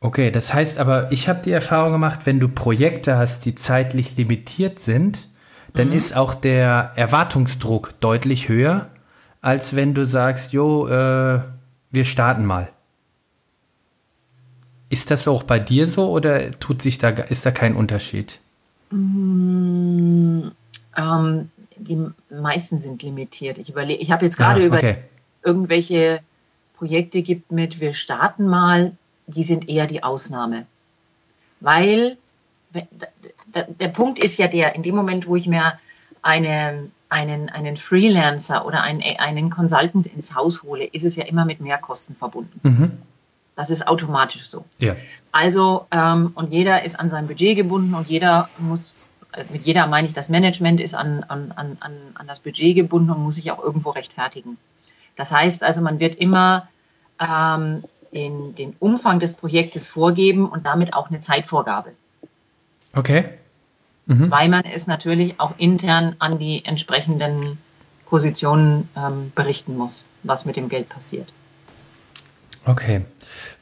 Okay, 0.00 0.30
das 0.30 0.54
heißt 0.54 0.78
aber, 0.78 1.12
ich 1.12 1.28
habe 1.28 1.42
die 1.42 1.52
Erfahrung 1.52 1.92
gemacht, 1.92 2.20
wenn 2.24 2.40
du 2.40 2.48
Projekte 2.48 3.18
hast, 3.18 3.44
die 3.44 3.54
zeitlich 3.54 4.16
limitiert 4.16 4.78
sind, 4.78 5.28
dann 5.74 5.88
mhm. 5.88 5.94
ist 5.94 6.16
auch 6.16 6.34
der 6.34 6.92
Erwartungsdruck 6.96 8.00
deutlich 8.00 8.48
höher, 8.48 8.88
als 9.42 9.76
wenn 9.76 9.94
du 9.94 10.06
sagst, 10.06 10.52
jo, 10.52 10.88
äh, 10.88 11.42
wir 11.90 12.04
starten 12.04 12.46
mal. 12.46 12.70
Ist 14.88 15.10
das 15.10 15.28
auch 15.28 15.42
bei 15.42 15.58
dir 15.58 15.86
so 15.86 16.10
oder 16.10 16.58
tut 16.58 16.82
sich 16.82 16.98
da, 16.98 17.10
ist 17.10 17.46
da 17.46 17.50
kein 17.50 17.76
Unterschied? 17.76 18.40
Mm, 18.90 20.48
ähm, 20.96 21.50
die 21.76 22.06
meisten 22.30 22.78
sind 22.78 23.02
limitiert. 23.02 23.58
Ich 23.58 23.70
überlege, 23.70 24.02
ich 24.02 24.10
habe 24.10 24.24
jetzt 24.24 24.36
gerade 24.36 24.62
ah, 24.62 24.64
über 24.64 24.80
irgendwelche 25.42 26.20
Projekte 26.74 27.22
gibt 27.22 27.52
mit, 27.52 27.80
wir 27.80 27.94
starten 27.94 28.46
mal, 28.46 28.92
die 29.26 29.44
sind 29.44 29.68
eher 29.68 29.86
die 29.86 30.02
Ausnahme. 30.02 30.66
Weil 31.60 32.16
der 33.80 33.88
Punkt 33.88 34.18
ist 34.18 34.38
ja 34.38 34.48
der, 34.48 34.74
in 34.74 34.82
dem 34.82 34.94
Moment, 34.94 35.26
wo 35.26 35.36
ich 35.36 35.46
mir 35.46 35.78
eine, 36.22 36.90
einen, 37.08 37.48
einen 37.48 37.76
Freelancer 37.76 38.64
oder 38.64 38.82
einen, 38.82 39.02
einen 39.02 39.50
Consultant 39.50 40.06
ins 40.06 40.34
Haus 40.34 40.62
hole, 40.62 40.84
ist 40.84 41.04
es 41.04 41.16
ja 41.16 41.24
immer 41.24 41.44
mit 41.44 41.60
Mehrkosten 41.60 42.14
verbunden. 42.14 42.60
Mhm. 42.62 42.92
Das 43.60 43.68
ist 43.68 43.86
automatisch 43.86 44.44
so. 44.44 44.64
Ja. 44.78 44.96
Also, 45.32 45.86
ähm, 45.90 46.32
und 46.34 46.50
jeder 46.50 46.82
ist 46.82 46.98
an 46.98 47.10
sein 47.10 47.26
Budget 47.26 47.54
gebunden 47.56 47.92
und 47.92 48.08
jeder 48.08 48.48
muss, 48.56 49.06
äh, 49.32 49.44
mit 49.52 49.66
jeder 49.66 49.86
meine 49.86 50.08
ich, 50.08 50.14
das 50.14 50.30
Management 50.30 50.80
ist 50.80 50.94
an, 50.94 51.26
an, 51.28 51.52
an, 51.54 51.76
an 51.78 52.26
das 52.26 52.40
Budget 52.40 52.74
gebunden 52.74 53.10
und 53.10 53.22
muss 53.22 53.34
sich 53.34 53.50
auch 53.50 53.62
irgendwo 53.62 53.90
rechtfertigen. 53.90 54.56
Das 55.14 55.30
heißt 55.30 55.62
also, 55.62 55.82
man 55.82 56.00
wird 56.00 56.14
immer 56.14 56.68
ähm, 57.20 57.84
den, 58.14 58.54
den 58.54 58.74
Umfang 58.80 59.20
des 59.20 59.34
Projektes 59.34 59.86
vorgeben 59.86 60.48
und 60.48 60.64
damit 60.64 60.94
auch 60.94 61.10
eine 61.10 61.20
Zeitvorgabe. 61.20 61.90
Okay. 62.94 63.28
Mhm. 64.06 64.30
Weil 64.30 64.48
man 64.48 64.64
es 64.64 64.86
natürlich 64.86 65.38
auch 65.38 65.52
intern 65.58 66.16
an 66.18 66.38
die 66.38 66.64
entsprechenden 66.64 67.58
Positionen 68.06 68.88
ähm, 68.96 69.32
berichten 69.34 69.76
muss, 69.76 70.06
was 70.22 70.46
mit 70.46 70.56
dem 70.56 70.70
Geld 70.70 70.88
passiert. 70.88 71.30
Okay. 72.66 73.02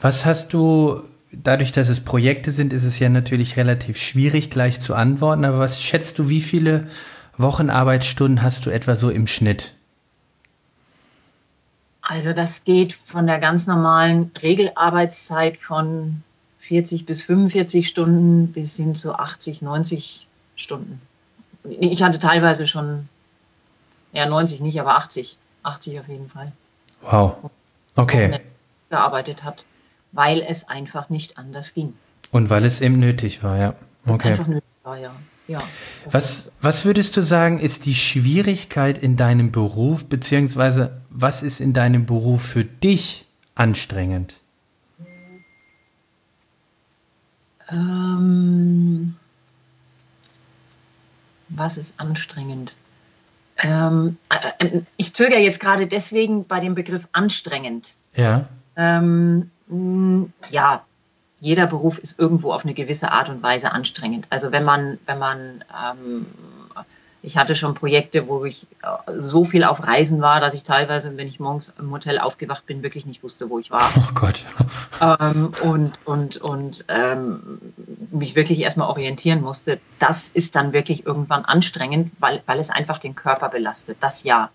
Was 0.00 0.26
hast 0.26 0.52
du 0.52 1.02
dadurch, 1.32 1.72
dass 1.72 1.88
es 1.88 2.00
Projekte 2.00 2.52
sind, 2.52 2.72
ist 2.72 2.84
es 2.84 2.98
ja 2.98 3.08
natürlich 3.08 3.56
relativ 3.56 3.98
schwierig 3.98 4.50
gleich 4.50 4.80
zu 4.80 4.94
antworten. 4.94 5.44
Aber 5.44 5.58
was 5.58 5.82
schätzt 5.82 6.18
du, 6.18 6.28
wie 6.28 6.40
viele 6.40 6.88
Wochenarbeitsstunden 7.36 8.42
hast 8.42 8.66
du 8.66 8.70
etwa 8.70 8.96
so 8.96 9.10
im 9.10 9.26
Schnitt? 9.26 9.72
Also 12.02 12.32
das 12.32 12.64
geht 12.64 12.94
von 12.94 13.26
der 13.26 13.38
ganz 13.38 13.66
normalen 13.66 14.32
Regelarbeitszeit 14.42 15.58
von 15.58 16.22
40 16.60 17.04
bis 17.04 17.22
45 17.22 17.86
Stunden 17.86 18.52
bis 18.52 18.76
hin 18.76 18.94
zu 18.94 19.14
80, 19.14 19.62
90 19.62 20.26
Stunden. 20.56 21.00
Ich 21.68 22.02
hatte 22.02 22.18
teilweise 22.18 22.66
schon, 22.66 23.08
ja 24.12 24.26
90 24.26 24.60
nicht, 24.60 24.80
aber 24.80 24.96
80. 24.96 25.36
80 25.62 26.00
auf 26.00 26.08
jeden 26.08 26.30
Fall. 26.30 26.52
Wow. 27.02 27.50
Okay. 27.94 28.40
Gearbeitet 28.90 29.44
hat, 29.44 29.64
weil 30.12 30.40
es 30.46 30.68
einfach 30.68 31.10
nicht 31.10 31.38
anders 31.38 31.74
ging. 31.74 31.94
Und 32.30 32.50
weil 32.50 32.64
es 32.64 32.80
eben 32.80 32.98
nötig 32.98 33.42
war, 33.42 33.58
ja. 33.58 33.74
Okay. 34.06 34.30
Einfach 34.30 34.46
nötig 34.46 34.68
war, 34.82 34.98
ja. 34.98 35.10
Ja, 35.48 35.62
was, 36.04 36.52
was 36.60 36.84
würdest 36.84 37.16
du 37.16 37.22
sagen, 37.22 37.58
ist 37.58 37.86
die 37.86 37.94
Schwierigkeit 37.94 38.98
in 38.98 39.16
deinem 39.16 39.50
Beruf, 39.50 40.04
beziehungsweise 40.04 41.00
was 41.08 41.42
ist 41.42 41.60
in 41.60 41.72
deinem 41.72 42.04
Beruf 42.04 42.42
für 42.42 42.66
dich 42.66 43.24
anstrengend? 43.54 44.34
Ähm, 47.70 49.16
was 51.48 51.78
ist 51.78 51.98
anstrengend? 51.98 52.74
Ähm, 53.56 54.18
äh, 54.28 54.66
äh, 54.66 54.82
ich 54.98 55.14
zögere 55.14 55.40
jetzt 55.40 55.60
gerade 55.60 55.86
deswegen 55.86 56.46
bei 56.46 56.60
dem 56.60 56.74
Begriff 56.74 57.08
anstrengend. 57.12 57.94
Ja. 58.14 58.48
Ähm, 58.78 59.50
ja, 60.50 60.84
jeder 61.40 61.66
Beruf 61.66 61.98
ist 61.98 62.18
irgendwo 62.18 62.52
auf 62.52 62.64
eine 62.64 62.74
gewisse 62.74 63.12
Art 63.12 63.28
und 63.28 63.42
Weise 63.42 63.72
anstrengend. 63.72 64.26
Also 64.30 64.52
wenn 64.52 64.64
man, 64.64 64.98
wenn 65.04 65.18
man, 65.18 65.64
ähm, 65.92 66.26
ich 67.22 67.36
hatte 67.36 67.56
schon 67.56 67.74
Projekte, 67.74 68.28
wo 68.28 68.44
ich 68.44 68.66
äh, 68.82 69.12
so 69.16 69.44
viel 69.44 69.64
auf 69.64 69.86
Reisen 69.86 70.20
war, 70.20 70.40
dass 70.40 70.54
ich 70.54 70.62
teilweise, 70.62 71.16
wenn 71.16 71.26
ich 71.26 71.40
morgens 71.40 71.74
im 71.78 71.90
Hotel 71.90 72.18
aufgewacht 72.18 72.66
bin, 72.66 72.82
wirklich 72.82 73.04
nicht 73.04 73.22
wusste, 73.22 73.50
wo 73.50 73.58
ich 73.58 73.70
war. 73.70 73.90
Oh 73.96 74.14
Gott. 74.14 74.44
Ähm, 75.00 75.52
und 75.62 76.00
und, 76.06 76.38
und 76.38 76.84
ähm, 76.88 77.60
mich 78.10 78.34
wirklich 78.34 78.58
erstmal 78.58 78.88
orientieren 78.88 79.42
musste. 79.42 79.78
Das 80.00 80.28
ist 80.28 80.56
dann 80.56 80.72
wirklich 80.72 81.06
irgendwann 81.06 81.44
anstrengend, 81.44 82.10
weil, 82.18 82.42
weil 82.46 82.58
es 82.58 82.70
einfach 82.70 82.98
den 82.98 83.14
Körper 83.14 83.48
belastet. 83.48 83.98
Das 84.00 84.24
ja. 84.24 84.50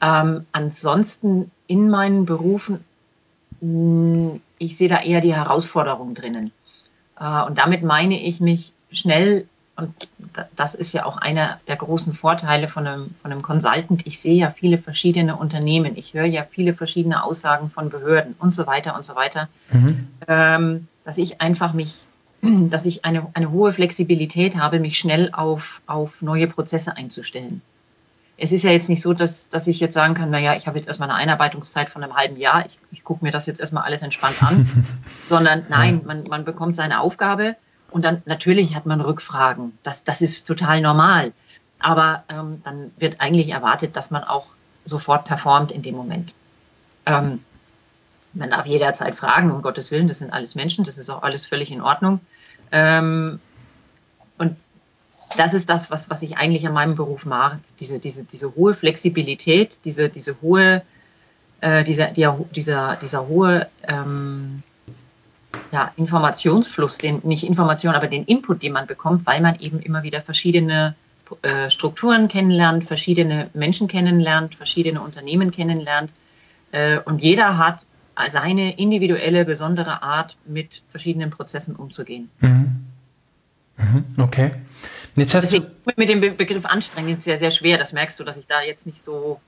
Ähm, 0.00 0.46
ansonsten 0.52 1.50
in 1.66 1.90
meinen 1.90 2.24
Berufen 2.24 2.82
ich 3.60 4.76
sehe 4.76 4.88
da 4.88 5.00
eher 5.00 5.20
die 5.20 5.34
Herausforderung 5.34 6.14
drinnen. 6.14 6.52
Äh, 7.18 7.42
und 7.42 7.58
damit 7.58 7.82
meine 7.82 8.20
ich 8.20 8.40
mich 8.40 8.72
schnell, 8.90 9.46
und 9.76 9.94
das 10.56 10.74
ist 10.74 10.92
ja 10.92 11.04
auch 11.04 11.18
einer 11.18 11.60
der 11.68 11.76
großen 11.76 12.12
Vorteile 12.12 12.68
von 12.68 12.86
einem, 12.86 13.14
von 13.22 13.30
einem 13.30 13.42
Consultant. 13.42 14.06
Ich 14.06 14.18
sehe 14.18 14.34
ja 14.34 14.50
viele 14.50 14.78
verschiedene 14.78 15.36
Unternehmen, 15.36 15.96
ich 15.96 16.14
höre 16.14 16.24
ja 16.24 16.44
viele 16.48 16.74
verschiedene 16.74 17.22
Aussagen 17.22 17.70
von 17.70 17.90
Behörden 17.90 18.34
und 18.38 18.54
so 18.54 18.66
weiter 18.66 18.96
und 18.96 19.04
so 19.04 19.14
weiter, 19.14 19.48
mhm. 19.70 20.08
Ähm, 20.26 20.88
dass 21.04 21.18
ich 21.18 21.40
einfach 21.40 21.72
mich, 21.72 22.06
dass 22.42 22.86
ich 22.86 23.04
eine, 23.04 23.26
eine 23.34 23.50
hohe 23.50 23.72
Flexibilität 23.72 24.56
habe, 24.56 24.80
mich 24.80 24.98
schnell 24.98 25.30
auf, 25.32 25.80
auf 25.86 26.22
neue 26.22 26.48
Prozesse 26.48 26.96
einzustellen 26.96 27.62
es 28.40 28.52
ist 28.52 28.62
ja 28.62 28.70
jetzt 28.70 28.88
nicht 28.88 29.02
so, 29.02 29.12
dass, 29.12 29.48
dass 29.48 29.66
ich 29.66 29.80
jetzt 29.80 29.94
sagen 29.94 30.14
kann, 30.14 30.30
naja, 30.30 30.54
ich 30.54 30.66
habe 30.68 30.78
jetzt 30.78 30.86
erstmal 30.86 31.10
eine 31.10 31.18
Einarbeitungszeit 31.18 31.90
von 31.90 32.04
einem 32.04 32.14
halben 32.14 32.36
Jahr, 32.36 32.64
ich, 32.64 32.78
ich 32.92 33.02
gucke 33.02 33.24
mir 33.24 33.32
das 33.32 33.46
jetzt 33.46 33.58
erstmal 33.58 33.82
alles 33.82 34.02
entspannt 34.02 34.40
an, 34.42 34.68
sondern 35.28 35.66
nein, 35.68 36.02
man, 36.06 36.24
man 36.24 36.44
bekommt 36.44 36.76
seine 36.76 37.00
Aufgabe 37.00 37.56
und 37.90 38.04
dann 38.04 38.22
natürlich 38.26 38.76
hat 38.76 38.86
man 38.86 39.00
Rückfragen. 39.00 39.76
Das, 39.82 40.04
das 40.04 40.22
ist 40.22 40.46
total 40.46 40.80
normal. 40.80 41.32
Aber 41.80 42.24
ähm, 42.28 42.60
dann 42.64 42.92
wird 42.96 43.20
eigentlich 43.20 43.50
erwartet, 43.50 43.96
dass 43.96 44.10
man 44.10 44.24
auch 44.24 44.46
sofort 44.84 45.24
performt 45.24 45.72
in 45.72 45.82
dem 45.82 45.96
Moment. 45.96 46.32
Ähm, 47.06 47.42
man 48.34 48.50
darf 48.50 48.66
jederzeit 48.66 49.14
fragen, 49.14 49.50
um 49.50 49.62
Gottes 49.62 49.90
Willen, 49.90 50.08
das 50.08 50.18
sind 50.18 50.32
alles 50.32 50.54
Menschen, 50.54 50.84
das 50.84 50.98
ist 50.98 51.10
auch 51.10 51.22
alles 51.22 51.46
völlig 51.46 51.70
in 51.70 51.80
Ordnung. 51.80 52.20
Ähm, 52.70 53.40
und 54.38 54.56
das 55.36 55.54
ist 55.54 55.68
das, 55.68 55.90
was, 55.90 56.10
was 56.10 56.22
ich 56.22 56.36
eigentlich 56.36 56.66
an 56.66 56.72
meinem 56.72 56.94
Beruf 56.94 57.26
mag. 57.26 57.60
Diese, 57.80 57.98
diese, 57.98 58.24
diese 58.24 58.54
hohe 58.54 58.74
Flexibilität, 58.74 59.78
diese, 59.84 60.08
diese 60.08 60.40
hohe, 60.40 60.82
äh, 61.60 61.84
dieser, 61.84 62.08
dieser, 62.08 62.38
dieser, 62.54 62.96
dieser 62.96 63.28
hohe 63.28 63.68
ähm, 63.86 64.62
ja, 65.72 65.92
Informationsfluss, 65.96 66.98
den, 66.98 67.20
nicht 67.24 67.44
Information, 67.44 67.94
aber 67.94 68.06
den 68.06 68.24
Input, 68.24 68.62
den 68.62 68.72
man 68.72 68.86
bekommt, 68.86 69.26
weil 69.26 69.40
man 69.40 69.58
eben 69.60 69.80
immer 69.80 70.02
wieder 70.02 70.20
verschiedene 70.20 70.94
äh, 71.42 71.68
Strukturen 71.68 72.28
kennenlernt, 72.28 72.84
verschiedene 72.84 73.50
Menschen 73.52 73.86
kennenlernt, 73.86 74.54
verschiedene 74.54 75.00
Unternehmen 75.00 75.50
kennenlernt. 75.50 76.10
Äh, 76.72 77.00
und 77.00 77.20
jeder 77.20 77.58
hat 77.58 77.86
seine 78.30 78.76
individuelle, 78.76 79.44
besondere 79.44 80.02
Art, 80.02 80.36
mit 80.44 80.82
verschiedenen 80.90 81.30
Prozessen 81.30 81.76
umzugehen. 81.76 82.30
Mhm. 82.40 82.86
Mhm. 83.76 84.04
Okay. 84.16 84.50
Jetzt 85.20 85.34
hast 85.34 85.52
Deswegen 85.52 85.66
du 85.84 85.92
mit 85.96 86.08
dem 86.08 86.20
Begriff 86.20 86.66
anstrengend 86.66 87.22
sehr, 87.22 87.38
sehr 87.38 87.50
schwer. 87.50 87.78
Das 87.78 87.92
merkst 87.92 88.18
du, 88.20 88.24
dass 88.24 88.36
ich 88.36 88.46
da 88.46 88.62
jetzt 88.62 88.86
nicht 88.86 89.02
so 89.02 89.40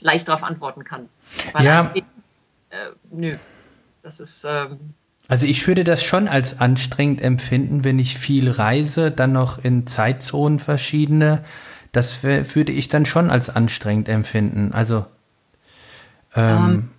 leicht 0.00 0.28
darauf 0.28 0.42
antworten 0.42 0.84
kann. 0.84 1.08
Weil 1.52 1.64
ja. 1.64 1.92
Äh, 1.94 2.76
nö. 3.10 3.36
Das 4.02 4.20
ist. 4.20 4.44
Ähm, 4.44 4.78
also 5.28 5.46
ich 5.46 5.66
würde 5.66 5.84
das 5.84 6.04
schon 6.04 6.28
als 6.28 6.60
anstrengend 6.60 7.22
empfinden, 7.22 7.82
wenn 7.82 7.98
ich 7.98 8.18
viel 8.18 8.50
reise, 8.50 9.10
dann 9.10 9.32
noch 9.32 9.62
in 9.62 9.86
Zeitzonen 9.86 10.58
verschiedene. 10.58 11.42
Das 11.92 12.22
würde 12.22 12.72
ich 12.72 12.88
dann 12.88 13.06
schon 13.06 13.30
als 13.30 13.48
anstrengend 13.48 14.08
empfinden. 14.08 14.72
Also. 14.72 15.06
Ähm, 16.36 16.58
ähm. 16.58 16.90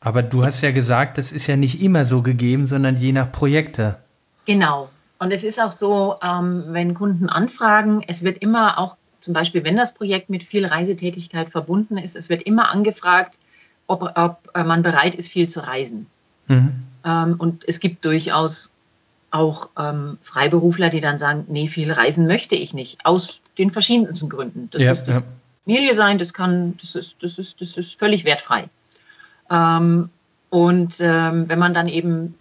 aber 0.00 0.22
du 0.22 0.44
hast 0.44 0.62
ja 0.62 0.72
gesagt, 0.72 1.18
das 1.18 1.30
ist 1.30 1.46
ja 1.46 1.56
nicht 1.56 1.82
immer 1.82 2.04
so 2.04 2.22
gegeben, 2.22 2.66
sondern 2.66 2.96
je 2.96 3.12
nach 3.12 3.30
Projekte. 3.30 3.98
Genau. 4.46 4.88
Und 5.18 5.30
es 5.30 5.44
ist 5.44 5.60
auch 5.60 5.70
so, 5.70 6.16
ähm, 6.22 6.64
wenn 6.68 6.94
Kunden 6.94 7.28
anfragen, 7.28 8.02
es 8.06 8.22
wird 8.22 8.38
immer 8.38 8.78
auch 8.78 8.96
zum 9.20 9.32
Beispiel, 9.32 9.64
wenn 9.64 9.76
das 9.76 9.94
Projekt 9.94 10.28
mit 10.28 10.42
viel 10.42 10.66
Reisetätigkeit 10.66 11.48
verbunden 11.48 11.96
ist, 11.96 12.14
es 12.14 12.28
wird 12.28 12.42
immer 12.42 12.70
angefragt, 12.70 13.38
ob, 13.86 14.02
ob 14.16 14.50
äh, 14.54 14.64
man 14.64 14.82
bereit 14.82 15.14
ist, 15.14 15.28
viel 15.28 15.48
zu 15.48 15.66
reisen. 15.66 16.06
Mhm. 16.46 16.82
Ähm, 17.04 17.34
und 17.38 17.64
es 17.66 17.80
gibt 17.80 18.04
durchaus 18.04 18.70
auch 19.30 19.70
ähm, 19.78 20.18
Freiberufler, 20.22 20.90
die 20.90 21.00
dann 21.00 21.18
sagen, 21.18 21.46
nee, 21.48 21.66
viel 21.66 21.90
reisen 21.90 22.26
möchte 22.26 22.54
ich 22.54 22.74
nicht, 22.74 23.04
aus 23.04 23.40
den 23.58 23.70
verschiedensten 23.70 24.28
Gründen. 24.28 24.68
Das 24.70 24.82
ja, 24.82 24.92
ist 24.92 25.04
das 25.04 25.16
ja. 25.16 25.22
Familie 25.64 25.94
sein, 25.94 26.18
das 26.18 26.32
kann, 26.32 26.76
das 26.80 26.94
ist, 26.94 27.16
das 27.20 27.38
ist, 27.38 27.60
das 27.60 27.76
ist 27.76 27.98
völlig 27.98 28.24
wertfrei. 28.24 28.68
Ähm, 29.50 30.10
und 30.50 30.96
ähm, 31.00 31.48
wenn 31.48 31.58
man 31.58 31.74
dann 31.74 31.88
eben 31.88 32.34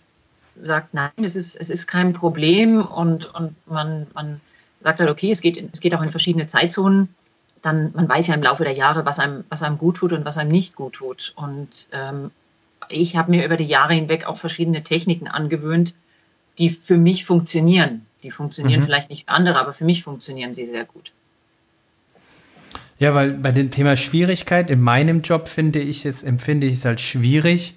sagt, 0.61 0.93
nein, 0.93 1.11
es 1.17 1.35
ist, 1.35 1.55
es 1.55 1.69
ist 1.69 1.87
kein 1.87 2.13
Problem 2.13 2.81
und, 2.81 3.33
und 3.33 3.55
man, 3.67 4.07
man 4.13 4.41
sagt 4.81 4.99
halt, 4.99 5.09
okay, 5.09 5.31
es 5.31 5.41
geht, 5.41 5.57
es 5.71 5.79
geht 5.79 5.95
auch 5.95 6.01
in 6.01 6.09
verschiedene 6.09 6.45
Zeitzonen, 6.45 7.09
dann 7.61 7.91
man 7.95 8.07
weiß 8.07 8.27
ja 8.27 8.35
im 8.35 8.43
Laufe 8.43 8.63
der 8.63 8.73
Jahre, 8.73 9.05
was 9.05 9.19
einem, 9.19 9.45
was 9.49 9.63
einem 9.63 9.77
gut 9.77 9.97
tut 9.97 10.11
und 10.13 10.25
was 10.25 10.37
einem 10.37 10.51
nicht 10.51 10.75
gut 10.75 10.93
tut. 10.93 11.33
Und 11.35 11.87
ähm, 11.91 12.31
ich 12.89 13.15
habe 13.15 13.31
mir 13.31 13.45
über 13.45 13.57
die 13.57 13.65
Jahre 13.65 13.93
hinweg 13.93 14.25
auch 14.25 14.37
verschiedene 14.37 14.83
Techniken 14.83 15.27
angewöhnt, 15.27 15.95
die 16.57 16.69
für 16.69 16.97
mich 16.97 17.25
funktionieren. 17.25 18.05
Die 18.21 18.31
funktionieren 18.31 18.81
mhm. 18.81 18.85
vielleicht 18.85 19.09
nicht 19.09 19.25
für 19.25 19.31
andere, 19.31 19.59
aber 19.59 19.73
für 19.73 19.85
mich 19.85 20.03
funktionieren 20.03 20.53
sie 20.53 20.65
sehr 20.65 20.85
gut. 20.85 21.11
Ja, 22.99 23.15
weil 23.15 23.31
bei 23.31 23.51
dem 23.51 23.71
Thema 23.71 23.97
Schwierigkeit 23.97 24.69
in 24.69 24.81
meinem 24.81 25.21
Job 25.21 25.47
finde 25.47 25.79
ich 25.79 26.05
es, 26.05 26.23
empfinde 26.23 26.67
ich 26.67 26.75
es 26.75 26.85
als 26.85 27.01
schwierig, 27.01 27.75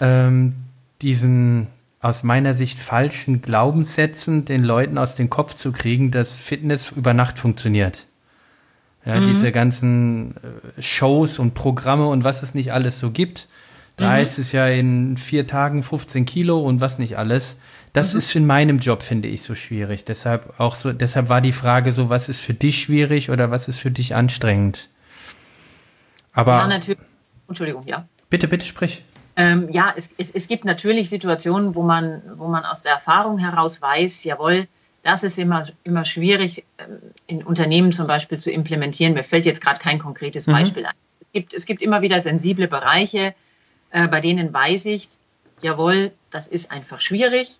ähm, 0.00 0.54
diesen 1.02 1.68
aus 2.00 2.22
meiner 2.22 2.54
Sicht 2.54 2.78
falschen 2.78 3.42
Glaubenssätzen 3.42 4.44
den 4.44 4.62
Leuten 4.62 4.98
aus 4.98 5.16
dem 5.16 5.30
Kopf 5.30 5.54
zu 5.54 5.72
kriegen, 5.72 6.10
dass 6.10 6.36
Fitness 6.36 6.92
über 6.92 7.14
Nacht 7.14 7.38
funktioniert. 7.38 8.06
Ja, 9.04 9.20
mhm. 9.20 9.28
diese 9.28 9.52
ganzen 9.52 10.36
äh, 10.36 10.82
Shows 10.82 11.38
und 11.38 11.54
Programme 11.54 12.06
und 12.06 12.24
was 12.24 12.42
es 12.42 12.54
nicht 12.54 12.72
alles 12.72 12.98
so 12.98 13.10
gibt. 13.10 13.48
Da 13.96 14.06
mhm. 14.06 14.10
heißt 14.10 14.38
es 14.38 14.52
ja 14.52 14.66
in 14.66 15.16
vier 15.16 15.46
Tagen 15.46 15.82
15 15.82 16.26
Kilo 16.26 16.60
und 16.60 16.80
was 16.80 16.98
nicht 16.98 17.16
alles. 17.16 17.56
Das 17.92 18.12
mhm. 18.12 18.18
ist 18.18 18.34
in 18.34 18.46
meinem 18.46 18.78
Job, 18.78 19.02
finde 19.02 19.28
ich, 19.28 19.42
so 19.42 19.54
schwierig. 19.54 20.04
Deshalb 20.04 20.60
auch 20.60 20.74
so, 20.74 20.92
deshalb 20.92 21.28
war 21.28 21.40
die 21.40 21.52
Frage 21.52 21.92
so, 21.92 22.10
was 22.10 22.28
ist 22.28 22.40
für 22.40 22.54
dich 22.54 22.82
schwierig 22.82 23.30
oder 23.30 23.50
was 23.50 23.68
ist 23.68 23.78
für 23.78 23.90
dich 23.90 24.14
anstrengend? 24.14 24.88
Aber. 26.32 26.58
Ja, 26.58 26.68
natürlich. 26.68 27.00
Entschuldigung, 27.48 27.86
ja. 27.86 28.06
Bitte, 28.28 28.48
bitte 28.48 28.66
sprich. 28.66 29.02
Ähm, 29.36 29.68
ja, 29.70 29.92
es, 29.94 30.10
es, 30.16 30.30
es 30.30 30.48
gibt 30.48 30.64
natürlich 30.64 31.10
Situationen, 31.10 31.74
wo 31.74 31.82
man, 31.82 32.22
wo 32.36 32.48
man 32.48 32.64
aus 32.64 32.82
der 32.82 32.92
Erfahrung 32.92 33.38
heraus 33.38 33.82
weiß, 33.82 34.24
jawohl, 34.24 34.66
das 35.02 35.22
ist 35.22 35.38
immer, 35.38 35.64
immer 35.84 36.04
schwierig 36.04 36.64
ähm, 36.78 36.98
in 37.26 37.42
Unternehmen 37.44 37.92
zum 37.92 38.06
Beispiel 38.06 38.38
zu 38.38 38.50
implementieren. 38.50 39.14
Mir 39.14 39.24
fällt 39.24 39.46
jetzt 39.46 39.60
gerade 39.60 39.78
kein 39.78 39.98
konkretes 39.98 40.46
mhm. 40.46 40.52
Beispiel 40.52 40.86
ein. 40.86 40.94
Es 41.20 41.32
gibt, 41.32 41.54
es 41.54 41.66
gibt 41.66 41.82
immer 41.82 42.00
wieder 42.00 42.20
sensible 42.20 42.66
Bereiche, 42.66 43.34
äh, 43.90 44.08
bei 44.08 44.20
denen 44.20 44.52
weiß 44.52 44.86
ich, 44.86 45.06
jawohl, 45.60 46.12
das 46.30 46.48
ist 46.48 46.72
einfach 46.72 47.00
schwierig, 47.00 47.58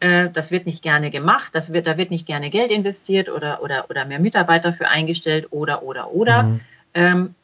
äh, 0.00 0.30
das 0.30 0.50
wird 0.50 0.66
nicht 0.66 0.82
gerne 0.82 1.10
gemacht, 1.10 1.50
das 1.54 1.72
wird, 1.72 1.86
da 1.86 1.98
wird 1.98 2.10
nicht 2.10 2.26
gerne 2.26 2.50
Geld 2.50 2.70
investiert 2.70 3.28
oder, 3.28 3.62
oder, 3.62 3.90
oder 3.90 4.04
mehr 4.04 4.18
Mitarbeiter 4.18 4.72
für 4.72 4.88
eingestellt 4.88 5.48
oder, 5.50 5.82
oder, 5.82 6.10
oder. 6.12 6.42
Mhm. 6.44 6.60
Ähm, 6.94 7.34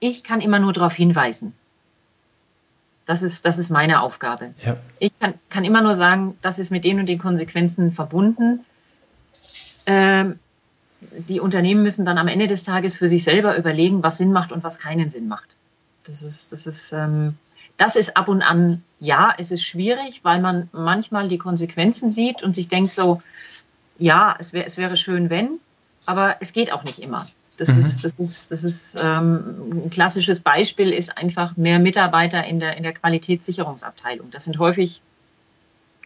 ich 0.00 0.22
kann 0.22 0.40
immer 0.40 0.60
nur 0.60 0.72
darauf 0.72 0.94
hinweisen. 0.94 1.52
Das 3.08 3.22
ist, 3.22 3.46
das 3.46 3.56
ist 3.56 3.70
meine 3.70 4.02
Aufgabe. 4.02 4.52
Ja. 4.62 4.76
Ich 4.98 5.18
kann, 5.18 5.32
kann 5.48 5.64
immer 5.64 5.80
nur 5.80 5.94
sagen, 5.94 6.36
das 6.42 6.58
ist 6.58 6.70
mit 6.70 6.84
den 6.84 7.00
und 7.00 7.06
den 7.06 7.18
Konsequenzen 7.18 7.90
verbunden. 7.90 8.66
Ähm, 9.86 10.38
die 11.00 11.40
Unternehmen 11.40 11.82
müssen 11.82 12.04
dann 12.04 12.18
am 12.18 12.28
Ende 12.28 12.48
des 12.48 12.64
Tages 12.64 12.98
für 12.98 13.08
sich 13.08 13.24
selber 13.24 13.56
überlegen, 13.56 14.02
was 14.02 14.18
Sinn 14.18 14.30
macht 14.30 14.52
und 14.52 14.62
was 14.62 14.78
keinen 14.78 15.08
Sinn 15.08 15.26
macht. 15.26 15.48
Das 16.04 16.22
ist, 16.22 16.52
das 16.52 16.66
ist, 16.66 16.92
ähm, 16.92 17.38
das 17.78 17.96
ist 17.96 18.14
ab 18.14 18.28
und 18.28 18.42
an, 18.42 18.82
ja, 19.00 19.32
es 19.38 19.52
ist 19.52 19.64
schwierig, 19.64 20.20
weil 20.22 20.42
man 20.42 20.68
manchmal 20.72 21.28
die 21.28 21.38
Konsequenzen 21.38 22.10
sieht 22.10 22.42
und 22.42 22.54
sich 22.54 22.68
denkt 22.68 22.92
so, 22.92 23.22
ja, 23.96 24.36
es, 24.38 24.52
wär, 24.52 24.66
es 24.66 24.76
wäre 24.76 24.98
schön, 24.98 25.30
wenn, 25.30 25.60
aber 26.04 26.36
es 26.40 26.52
geht 26.52 26.74
auch 26.74 26.84
nicht 26.84 26.98
immer. 26.98 27.26
Das 27.58 27.72
mhm. 27.72 27.80
ist, 27.80 28.04
das 28.04 28.12
ist, 28.14 28.52
das 28.52 28.64
ist 28.64 29.02
ähm, 29.02 29.84
ein 29.84 29.90
klassisches 29.90 30.40
Beispiel 30.40 30.92
ist 30.92 31.18
einfach 31.18 31.56
mehr 31.56 31.78
Mitarbeiter 31.78 32.44
in 32.44 32.60
der, 32.60 32.76
in 32.76 32.84
der 32.84 32.92
Qualitätssicherungsabteilung. 32.92 34.30
Das 34.30 34.44
sind 34.44 34.58
häufig, 34.58 35.02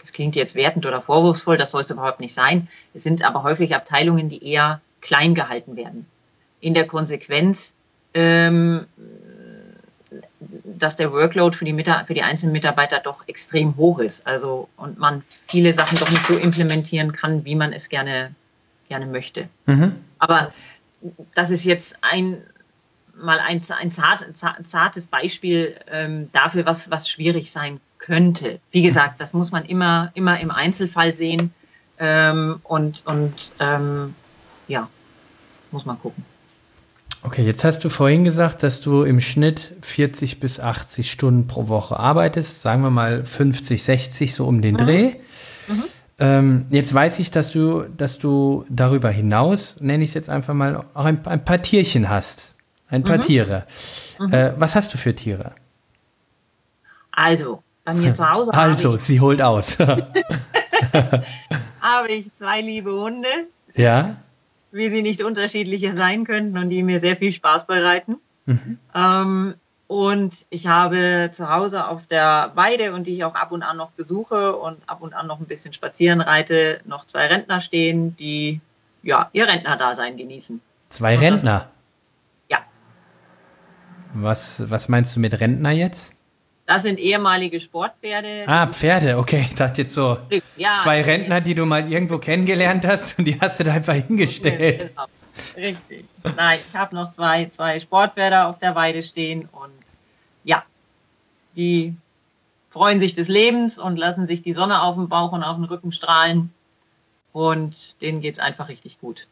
das 0.00 0.12
klingt 0.12 0.34
jetzt 0.34 0.54
wertend 0.54 0.86
oder 0.86 1.00
vorwurfsvoll, 1.00 1.58
das 1.58 1.70
soll 1.70 1.82
es 1.82 1.90
überhaupt 1.90 2.20
nicht 2.20 2.34
sein. 2.34 2.68
Es 2.94 3.02
sind 3.02 3.22
aber 3.22 3.42
häufig 3.42 3.74
Abteilungen, 3.74 4.28
die 4.28 4.44
eher 4.44 4.80
klein 5.00 5.34
gehalten 5.34 5.76
werden. 5.76 6.06
In 6.60 6.74
der 6.74 6.86
Konsequenz 6.86 7.74
ähm, 8.14 8.86
dass 10.64 10.96
der 10.96 11.12
Workload 11.12 11.56
für 11.56 11.64
die, 11.64 11.72
für 12.06 12.14
die 12.14 12.22
einzelnen 12.22 12.52
Mitarbeiter 12.52 12.98
doch 12.98 13.26
extrem 13.28 13.76
hoch 13.76 13.98
ist. 13.98 14.26
Also 14.26 14.68
und 14.76 14.98
man 14.98 15.22
viele 15.46 15.72
Sachen 15.72 15.98
doch 15.98 16.10
nicht 16.10 16.24
so 16.24 16.34
implementieren 16.34 17.12
kann, 17.12 17.44
wie 17.44 17.54
man 17.54 17.72
es 17.72 17.88
gerne, 17.88 18.34
gerne 18.88 19.06
möchte. 19.06 19.48
Mhm. 19.66 19.96
Aber 20.18 20.52
das 21.34 21.50
ist 21.50 21.64
jetzt 21.64 21.96
ein 22.02 22.42
mal 23.14 23.38
ein, 23.38 23.60
ein, 23.78 23.90
zart, 23.90 24.24
zartes 24.64 25.06
Beispiel 25.06 25.76
ähm, 25.90 26.28
dafür, 26.32 26.66
was, 26.66 26.90
was 26.90 27.08
schwierig 27.08 27.50
sein 27.50 27.80
könnte. 27.98 28.60
Wie 28.70 28.82
gesagt, 28.82 29.20
das 29.20 29.32
muss 29.32 29.52
man 29.52 29.64
immer, 29.64 30.10
immer 30.14 30.40
im 30.40 30.50
Einzelfall 30.50 31.14
sehen 31.14 31.52
ähm, 31.98 32.60
und, 32.64 33.04
und 33.06 33.52
ähm, 33.60 34.14
ja, 34.66 34.88
muss 35.70 35.84
man 35.84 35.98
gucken. 35.98 36.24
Okay, 37.24 37.44
jetzt 37.44 37.62
hast 37.62 37.84
du 37.84 37.88
vorhin 37.88 38.24
gesagt, 38.24 38.64
dass 38.64 38.80
du 38.80 39.04
im 39.04 39.20
Schnitt 39.20 39.76
40 39.82 40.40
bis 40.40 40.58
80 40.58 41.08
Stunden 41.08 41.46
pro 41.46 41.68
Woche 41.68 41.96
arbeitest, 41.96 42.62
sagen 42.62 42.82
wir 42.82 42.90
mal 42.90 43.24
50, 43.24 43.80
60 43.82 44.34
so 44.34 44.46
um 44.46 44.60
den 44.60 44.74
mhm. 44.74 44.78
Dreh. 44.78 45.14
Mhm. 45.68 45.84
Ähm, 46.18 46.66
jetzt 46.70 46.92
weiß 46.92 47.18
ich, 47.18 47.30
dass 47.30 47.52
du, 47.52 47.84
dass 47.96 48.18
du 48.18 48.64
darüber 48.68 49.10
hinaus, 49.10 49.80
nenne 49.80 50.04
ich 50.04 50.10
es 50.10 50.14
jetzt 50.14 50.28
einfach 50.28 50.54
mal, 50.54 50.84
auch 50.94 51.04
ein, 51.04 51.24
ein 51.26 51.44
paar 51.44 51.62
Tierchen 51.62 52.08
hast. 52.08 52.54
Ein 52.88 53.04
paar 53.04 53.16
mhm. 53.16 53.22
Tiere. 53.22 53.66
Mhm. 54.18 54.32
Äh, 54.32 54.52
was 54.58 54.74
hast 54.74 54.92
du 54.92 54.98
für 54.98 55.14
Tiere? 55.14 55.52
Also, 57.10 57.62
bei 57.84 57.94
mir 57.94 58.14
zu 58.14 58.28
Hause. 58.28 58.52
Also, 58.54 58.96
sie 58.96 59.20
holt 59.20 59.42
aus. 59.42 59.78
habe 61.80 62.08
ich 62.08 62.32
zwei 62.32 62.60
liebe 62.60 62.92
Hunde. 62.92 63.28
Ja 63.74 64.16
wie 64.72 64.88
sie 64.88 65.02
nicht 65.02 65.22
unterschiedlicher 65.22 65.94
sein 65.94 66.24
könnten 66.24 66.58
und 66.58 66.70
die 66.70 66.82
mir 66.82 67.00
sehr 67.00 67.16
viel 67.16 67.30
Spaß 67.30 67.66
bereiten. 67.66 68.16
Mhm. 68.46 68.78
Ähm, 68.94 69.54
und 69.92 70.46
ich 70.48 70.68
habe 70.68 71.28
zu 71.32 71.50
Hause 71.50 71.86
auf 71.86 72.06
der 72.06 72.52
Weide 72.54 72.94
und 72.94 73.06
die 73.06 73.16
ich 73.16 73.24
auch 73.24 73.34
ab 73.34 73.52
und 73.52 73.62
an 73.62 73.76
noch 73.76 73.90
besuche 73.90 74.56
und 74.56 74.78
ab 74.86 75.02
und 75.02 75.12
an 75.12 75.26
noch 75.26 75.38
ein 75.38 75.44
bisschen 75.44 75.74
spazieren 75.74 76.22
reite, 76.22 76.80
noch 76.86 77.04
zwei 77.04 77.26
Rentner 77.26 77.60
stehen, 77.60 78.16
die 78.16 78.62
ja 79.02 79.28
ihr 79.34 79.46
Rentnerdasein 79.46 80.16
genießen. 80.16 80.62
Zwei 80.88 81.16
Rentner? 81.16 81.68
Das, 82.48 82.58
ja. 82.58 82.58
Was, 84.14 84.70
was 84.70 84.88
meinst 84.88 85.14
du 85.14 85.20
mit 85.20 85.38
Rentner 85.38 85.72
jetzt? 85.72 86.14
Das 86.64 86.84
sind 86.84 86.98
ehemalige 86.98 87.60
Sportpferde. 87.60 88.44
Ah, 88.46 88.68
Pferde, 88.68 89.18
okay. 89.18 89.44
Ich 89.46 89.54
dachte 89.56 89.82
jetzt 89.82 89.92
so 89.92 90.16
ja, 90.56 90.76
zwei 90.82 91.02
Rentner, 91.02 91.42
die 91.42 91.54
du 91.54 91.66
mal 91.66 91.92
irgendwo 91.92 92.16
kennengelernt 92.16 92.86
hast 92.86 93.18
und 93.18 93.26
die 93.26 93.38
hast 93.38 93.60
du 93.60 93.64
da 93.64 93.74
einfach 93.74 93.92
hingestellt. 93.94 94.88
Genau. 94.88 95.06
Richtig. 95.56 96.04
Nein, 96.36 96.58
ich 96.66 96.76
habe 96.76 96.94
noch 96.94 97.10
zwei, 97.10 97.46
zwei 97.46 97.80
Sportpferde 97.80 98.44
auf 98.44 98.58
der 98.58 98.74
Weide 98.74 99.02
stehen 99.02 99.48
und 99.52 99.81
ja, 100.44 100.64
die 101.56 101.94
freuen 102.70 103.00
sich 103.00 103.14
des 103.14 103.28
Lebens 103.28 103.78
und 103.78 103.96
lassen 103.96 104.26
sich 104.26 104.42
die 104.42 104.52
Sonne 104.52 104.82
auf 104.82 104.94
dem 104.94 105.08
Bauch 105.08 105.32
und 105.32 105.42
auf 105.42 105.56
den 105.56 105.64
Rücken 105.64 105.92
strahlen. 105.92 106.52
Und 107.32 108.00
denen 108.00 108.20
geht 108.20 108.34
es 108.34 108.40
einfach 108.40 108.68
richtig 108.68 109.00
gut. 109.00 109.26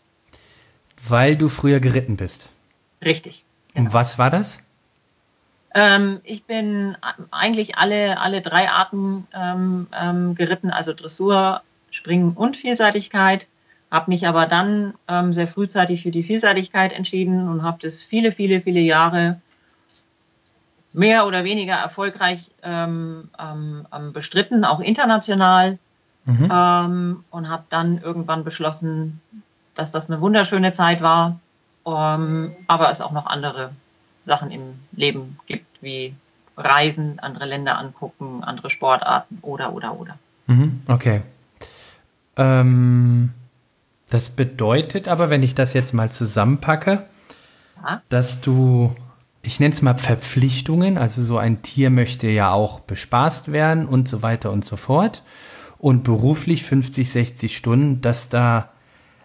Weil 1.09 1.37
du 1.37 1.49
früher 1.49 1.81
geritten 1.81 2.16
bist. 2.16 2.51
Richtig. 3.03 3.44
Genau. 3.73 3.87
Und 3.87 3.94
was 3.94 4.18
war 4.18 4.31
das? 4.31 4.61
Ähm, 5.75 6.20
ich 6.25 6.44
bin 6.44 6.96
eigentlich 7.31 7.77
alle, 7.79 8.18
alle 8.18 8.42
drei 8.42 8.68
Arten 8.70 9.27
ähm, 9.33 9.87
ähm, 9.99 10.35
geritten, 10.35 10.70
also 10.70 10.92
Dressur, 10.92 11.62
Springen 11.90 12.33
und 12.33 12.57
Vielseitigkeit. 12.57 13.49
Habe 13.90 14.11
mich 14.11 14.27
aber 14.27 14.46
dann 14.46 14.94
ähm, 15.09 15.33
sehr 15.33 15.49
frühzeitig 15.49 16.03
für 16.03 16.11
die 16.11 16.23
Vielseitigkeit 16.23 16.92
entschieden 16.92 17.49
und 17.49 17.62
habe 17.62 17.79
das 17.81 18.03
viele, 18.03 18.33
viele, 18.33 18.61
viele 18.61 18.81
Jahre 18.81 19.40
mehr 20.92 21.26
oder 21.26 21.44
weniger 21.44 21.74
erfolgreich 21.74 22.50
ähm, 22.62 23.29
ähm, 23.38 24.12
bestritten, 24.12 24.64
auch 24.64 24.81
international. 24.81 25.79
Mhm. 26.26 27.24
und 27.31 27.48
habe 27.48 27.64
dann 27.70 27.98
irgendwann 27.98 28.44
beschlossen, 28.44 29.20
dass 29.74 29.90
das 29.90 30.11
eine 30.11 30.20
wunderschöne 30.20 30.70
Zeit 30.70 31.00
war, 31.00 31.40
aber 31.83 32.90
es 32.90 33.00
auch 33.00 33.11
noch 33.11 33.24
andere 33.24 33.70
Sachen 34.24 34.50
im 34.50 34.74
Leben 34.92 35.38
gibt, 35.46 35.66
wie 35.81 36.14
Reisen, 36.57 37.18
andere 37.20 37.46
Länder 37.46 37.79
angucken, 37.79 38.44
andere 38.44 38.70
Sportarten 38.70 39.38
oder, 39.42 39.72
oder, 39.72 39.98
oder. 39.98 40.18
Mhm, 40.46 40.81
okay. 40.88 41.22
Ähm, 42.37 43.33
das 44.11 44.31
bedeutet 44.31 45.09
aber, 45.09 45.31
wenn 45.31 45.42
ich 45.42 45.55
das 45.55 45.72
jetzt 45.72 45.94
mal 45.94 46.11
zusammenpacke, 46.11 47.07
ja. 47.83 48.03
dass 48.09 48.40
du, 48.40 48.94
ich 49.42 49.61
nenne 49.61 49.74
es 49.74 49.83
mal 49.83 49.96
Verpflichtungen, 49.96 50.98
also 50.98 51.22
so 51.22 51.38
ein 51.38 51.62
Tier 51.62 51.90
möchte 51.90 52.29
ja 52.29 52.53
auch 52.53 52.81
bespaßt 52.81 53.53
werden 53.53 53.87
und 53.87 54.09
so 54.09 54.22
weiter 54.22 54.50
und 54.50 54.64
so 54.64 54.76
fort. 54.76 55.22
Und 55.79 56.05
beruflich 56.05 56.62
50, 56.62 57.09
60 57.11 57.57
Stunden, 57.57 58.03
dass 58.03 58.29
da, 58.29 58.70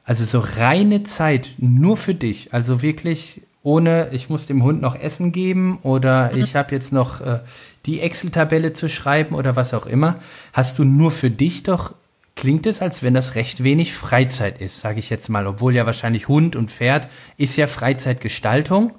also 0.05 0.23
so 0.23 0.39
reine 0.39 1.03
Zeit 1.03 1.55
nur 1.57 1.97
für 1.97 2.13
dich, 2.13 2.53
also 2.53 2.81
wirklich 2.81 3.41
ohne, 3.61 4.09
ich 4.11 4.29
muss 4.29 4.45
dem 4.45 4.63
Hund 4.63 4.79
noch 4.79 4.95
Essen 4.95 5.31
geben 5.31 5.79
oder 5.81 6.31
mhm. 6.31 6.41
ich 6.41 6.55
habe 6.55 6.73
jetzt 6.73 6.93
noch 6.93 7.19
äh, 7.19 7.39
die 7.85 7.99
Excel-Tabelle 7.99 8.73
zu 8.73 8.87
schreiben 8.87 9.35
oder 9.35 9.55
was 9.55 9.73
auch 9.73 9.87
immer, 9.87 10.19
hast 10.53 10.79
du 10.79 10.85
nur 10.85 11.11
für 11.11 11.31
dich 11.31 11.63
doch, 11.63 11.93
klingt 12.35 12.67
es, 12.67 12.81
als 12.81 13.01
wenn 13.01 13.15
das 13.15 13.35
recht 13.35 13.63
wenig 13.63 13.95
Freizeit 13.95 14.61
ist, 14.61 14.79
sage 14.79 14.99
ich 14.99 15.09
jetzt 15.09 15.29
mal, 15.29 15.47
obwohl 15.47 15.73
ja 15.75 15.85
wahrscheinlich 15.85 16.27
Hund 16.27 16.55
und 16.55 16.69
Pferd 16.69 17.09
ist 17.37 17.57
ja 17.57 17.67
Freizeitgestaltung. 17.67 18.93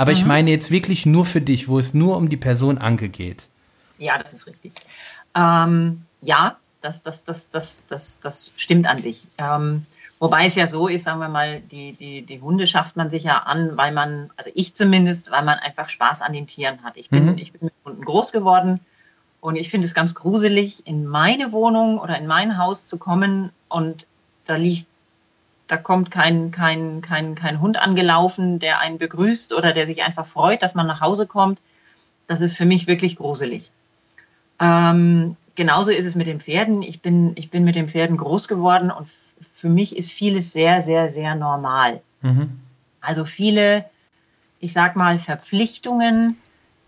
Aber 0.00 0.12
mhm. 0.12 0.16
ich 0.16 0.24
meine 0.24 0.50
jetzt 0.50 0.70
wirklich 0.70 1.04
nur 1.04 1.26
für 1.26 1.42
dich, 1.42 1.68
wo 1.68 1.78
es 1.78 1.92
nur 1.92 2.16
um 2.16 2.30
die 2.30 2.38
Person 2.38 2.78
Anke 2.78 3.10
geht. 3.10 3.48
Ja, 3.98 4.16
das 4.16 4.32
ist 4.32 4.46
richtig. 4.46 4.72
Ähm, 5.34 6.06
ja, 6.22 6.56
das, 6.80 7.02
das, 7.02 7.24
das, 7.24 7.48
das, 7.48 7.84
das, 7.84 8.18
das 8.18 8.50
stimmt 8.56 8.86
an 8.86 8.96
sich. 8.96 9.28
Ähm, 9.36 9.84
Wobei 10.18 10.46
es 10.46 10.54
ja 10.54 10.66
so 10.66 10.86
ist, 10.86 11.04
sagen 11.04 11.18
wir 11.20 11.28
mal, 11.28 11.60
die, 11.60 11.92
die, 11.92 12.22
die 12.22 12.40
Hunde 12.40 12.66
schafft 12.66 12.96
man 12.96 13.08
sich 13.08 13.24
ja 13.24 13.38
an, 13.38 13.76
weil 13.76 13.92
man, 13.92 14.30
also 14.36 14.50
ich 14.54 14.74
zumindest, 14.74 15.30
weil 15.30 15.44
man 15.44 15.58
einfach 15.58 15.88
Spaß 15.88 16.20
an 16.20 16.34
den 16.34 16.46
Tieren 16.46 16.82
hat. 16.82 16.98
Ich 16.98 17.08
bin, 17.08 17.32
mhm. 17.32 17.38
ich 17.38 17.52
bin 17.52 17.64
mit 17.64 17.74
Hunden 17.84 18.04
groß 18.04 18.32
geworden 18.32 18.80
und 19.40 19.56
ich 19.56 19.70
finde 19.70 19.86
es 19.86 19.94
ganz 19.94 20.14
gruselig, 20.14 20.86
in 20.86 21.06
meine 21.06 21.52
Wohnung 21.52 21.98
oder 21.98 22.18
in 22.18 22.26
mein 22.26 22.58
Haus 22.58 22.86
zu 22.86 22.98
kommen 22.98 23.52
und 23.68 24.06
da 24.44 24.56
liegt, 24.56 24.86
da 25.70 25.76
kommt 25.76 26.10
kein, 26.10 26.50
kein, 26.50 27.00
kein, 27.00 27.34
kein 27.34 27.60
Hund 27.60 27.80
angelaufen, 27.80 28.58
der 28.58 28.80
einen 28.80 28.98
begrüßt 28.98 29.54
oder 29.54 29.72
der 29.72 29.86
sich 29.86 30.02
einfach 30.02 30.26
freut, 30.26 30.62
dass 30.62 30.74
man 30.74 30.86
nach 30.86 31.00
Hause 31.00 31.26
kommt. 31.26 31.60
Das 32.26 32.40
ist 32.40 32.56
für 32.56 32.64
mich 32.64 32.86
wirklich 32.86 33.16
gruselig. 33.16 33.70
Ähm, 34.58 35.36
genauso 35.54 35.90
ist 35.90 36.04
es 36.04 36.16
mit 36.16 36.26
den 36.26 36.40
Pferden. 36.40 36.82
Ich 36.82 37.00
bin, 37.00 37.32
ich 37.36 37.50
bin 37.50 37.64
mit 37.64 37.76
den 37.76 37.88
Pferden 37.88 38.16
groß 38.16 38.48
geworden 38.48 38.90
und 38.90 39.08
für 39.54 39.68
mich 39.68 39.96
ist 39.96 40.12
vieles 40.12 40.52
sehr, 40.52 40.82
sehr, 40.82 41.08
sehr 41.08 41.34
normal. 41.36 42.00
Mhm. 42.20 42.60
Also 43.00 43.24
viele, 43.24 43.84
ich 44.58 44.72
sag 44.72 44.96
mal, 44.96 45.18
Verpflichtungen 45.18 46.36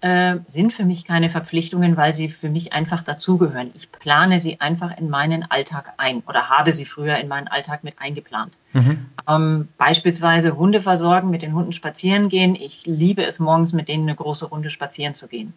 äh, 0.03 0.41
sind 0.47 0.73
für 0.73 0.85
mich 0.85 1.05
keine 1.05 1.31
Verpflichtungen, 1.31 1.97
weil 1.97 2.13
sie 2.13 2.29
für 2.29 2.49
mich 2.49 2.73
einfach 2.73 3.03
dazugehören. 3.03 3.71
Ich 3.75 3.93
plane 3.93 4.41
sie 4.41 4.61
einfach 4.61 4.97
in 4.99 5.09
meinen 5.09 5.49
Alltag 5.49 5.95
ein 5.97 6.25
oder 6.27 6.51
habe 6.51 6.73
sie 6.73 6.85
früher 6.85 7.19
in 7.19 7.29
meinen 7.29 7.47
Alltag 7.47 7.85
mit 7.85 8.01
eingeplant. 8.01 8.53
Mhm. 8.73 9.07
Ähm, 9.29 9.69
beispielsweise 9.79 10.57
Hunde 10.57 10.83
versorgen, 10.83 11.31
mit 11.31 11.43
den 11.43 11.55
Hunden 11.55 11.71
spazieren 11.71 12.29
gehen. 12.29 12.57
Ich 12.57 12.85
liebe 12.85 13.25
es 13.25 13.39
morgens 13.39 13.73
mit 13.73 13.89
denen 13.89 14.09
eine 14.09 14.17
große 14.17 14.47
Runde 14.47 14.71
spazieren 14.71 15.15
zu 15.15 15.29
gehen. 15.29 15.55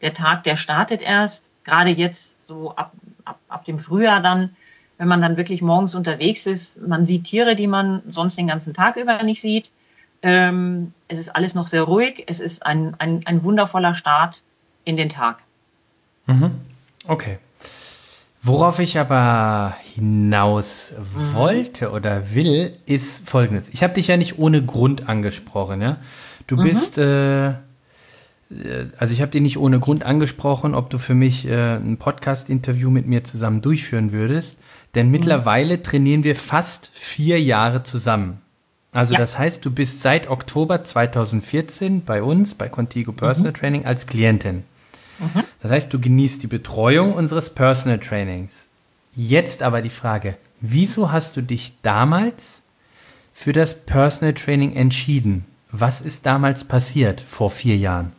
Der 0.00 0.14
Tag, 0.14 0.44
der 0.44 0.56
startet 0.56 1.02
erst 1.02 1.50
gerade 1.64 1.90
jetzt 1.90 2.46
so 2.46 2.76
ab, 2.76 2.92
ab, 3.24 3.40
ab 3.48 3.64
dem 3.64 3.80
Frühjahr 3.80 4.20
dann, 4.20 4.50
wenn 4.96 5.08
man 5.08 5.20
dann 5.20 5.36
wirklich 5.36 5.60
morgens 5.60 5.96
unterwegs 5.96 6.46
ist, 6.46 6.80
man 6.86 7.04
sieht 7.04 7.24
Tiere, 7.24 7.56
die 7.56 7.66
man 7.66 8.02
sonst 8.08 8.38
den 8.38 8.46
ganzen 8.46 8.74
Tag 8.74 8.96
über 8.96 9.20
nicht 9.24 9.40
sieht. 9.40 9.72
Ähm, 10.22 10.92
es 11.08 11.18
ist 11.18 11.34
alles 11.34 11.54
noch 11.54 11.68
sehr 11.68 11.82
ruhig. 11.82 12.24
Es 12.28 12.40
ist 12.40 12.64
ein, 12.64 12.94
ein, 12.98 13.26
ein 13.26 13.42
wundervoller 13.42 13.94
Start 13.94 14.42
in 14.84 14.96
den 14.96 15.08
Tag. 15.08 15.42
Mhm. 16.26 16.52
Okay. 17.06 17.38
Worauf 18.44 18.80
ich 18.80 18.98
aber 18.98 19.76
hinaus 19.94 20.92
mhm. 20.98 21.34
wollte 21.34 21.90
oder 21.92 22.34
will, 22.34 22.76
ist 22.86 23.28
folgendes. 23.28 23.68
Ich 23.68 23.82
habe 23.82 23.94
dich 23.94 24.08
ja 24.08 24.16
nicht 24.16 24.38
ohne 24.38 24.64
Grund 24.64 25.08
angesprochen, 25.08 25.80
ja. 25.80 25.98
Du 26.48 26.56
mhm. 26.56 26.62
bist, 26.62 26.98
äh, 26.98 27.50
äh 27.50 27.54
also 28.98 29.14
ich 29.14 29.22
habe 29.22 29.30
dich 29.30 29.42
nicht 29.42 29.58
ohne 29.58 29.78
Grund 29.78 30.04
angesprochen, 30.04 30.74
ob 30.74 30.90
du 30.90 30.98
für 30.98 31.14
mich 31.14 31.46
äh, 31.46 31.76
ein 31.76 31.98
Podcast-Interview 31.98 32.90
mit 32.90 33.06
mir 33.06 33.22
zusammen 33.22 33.60
durchführen 33.60 34.10
würdest. 34.10 34.58
Denn 34.96 35.06
mhm. 35.06 35.12
mittlerweile 35.12 35.80
trainieren 35.80 36.24
wir 36.24 36.34
fast 36.34 36.90
vier 36.94 37.40
Jahre 37.40 37.84
zusammen. 37.84 38.40
Also 38.92 39.14
ja. 39.14 39.20
das 39.20 39.38
heißt, 39.38 39.64
du 39.64 39.70
bist 39.70 40.02
seit 40.02 40.28
Oktober 40.28 40.84
2014 40.84 42.04
bei 42.04 42.22
uns, 42.22 42.54
bei 42.54 42.68
Contigo 42.68 43.12
Personal 43.12 43.52
mhm. 43.52 43.56
Training 43.56 43.86
als 43.86 44.06
Klientin. 44.06 44.64
Mhm. 45.18 45.44
Das 45.62 45.70
heißt, 45.72 45.92
du 45.94 45.98
genießt 45.98 46.42
die 46.42 46.46
Betreuung 46.46 47.14
unseres 47.14 47.50
Personal 47.50 47.98
Trainings. 47.98 48.66
Jetzt 49.16 49.62
aber 49.62 49.80
die 49.80 49.90
Frage, 49.90 50.36
wieso 50.60 51.10
hast 51.10 51.36
du 51.36 51.40
dich 51.40 51.72
damals 51.80 52.62
für 53.32 53.54
das 53.54 53.86
Personal 53.86 54.34
Training 54.34 54.76
entschieden? 54.76 55.46
Was 55.70 56.02
ist 56.02 56.26
damals 56.26 56.64
passiert 56.64 57.22
vor 57.22 57.50
vier 57.50 57.78
Jahren? 57.78 58.12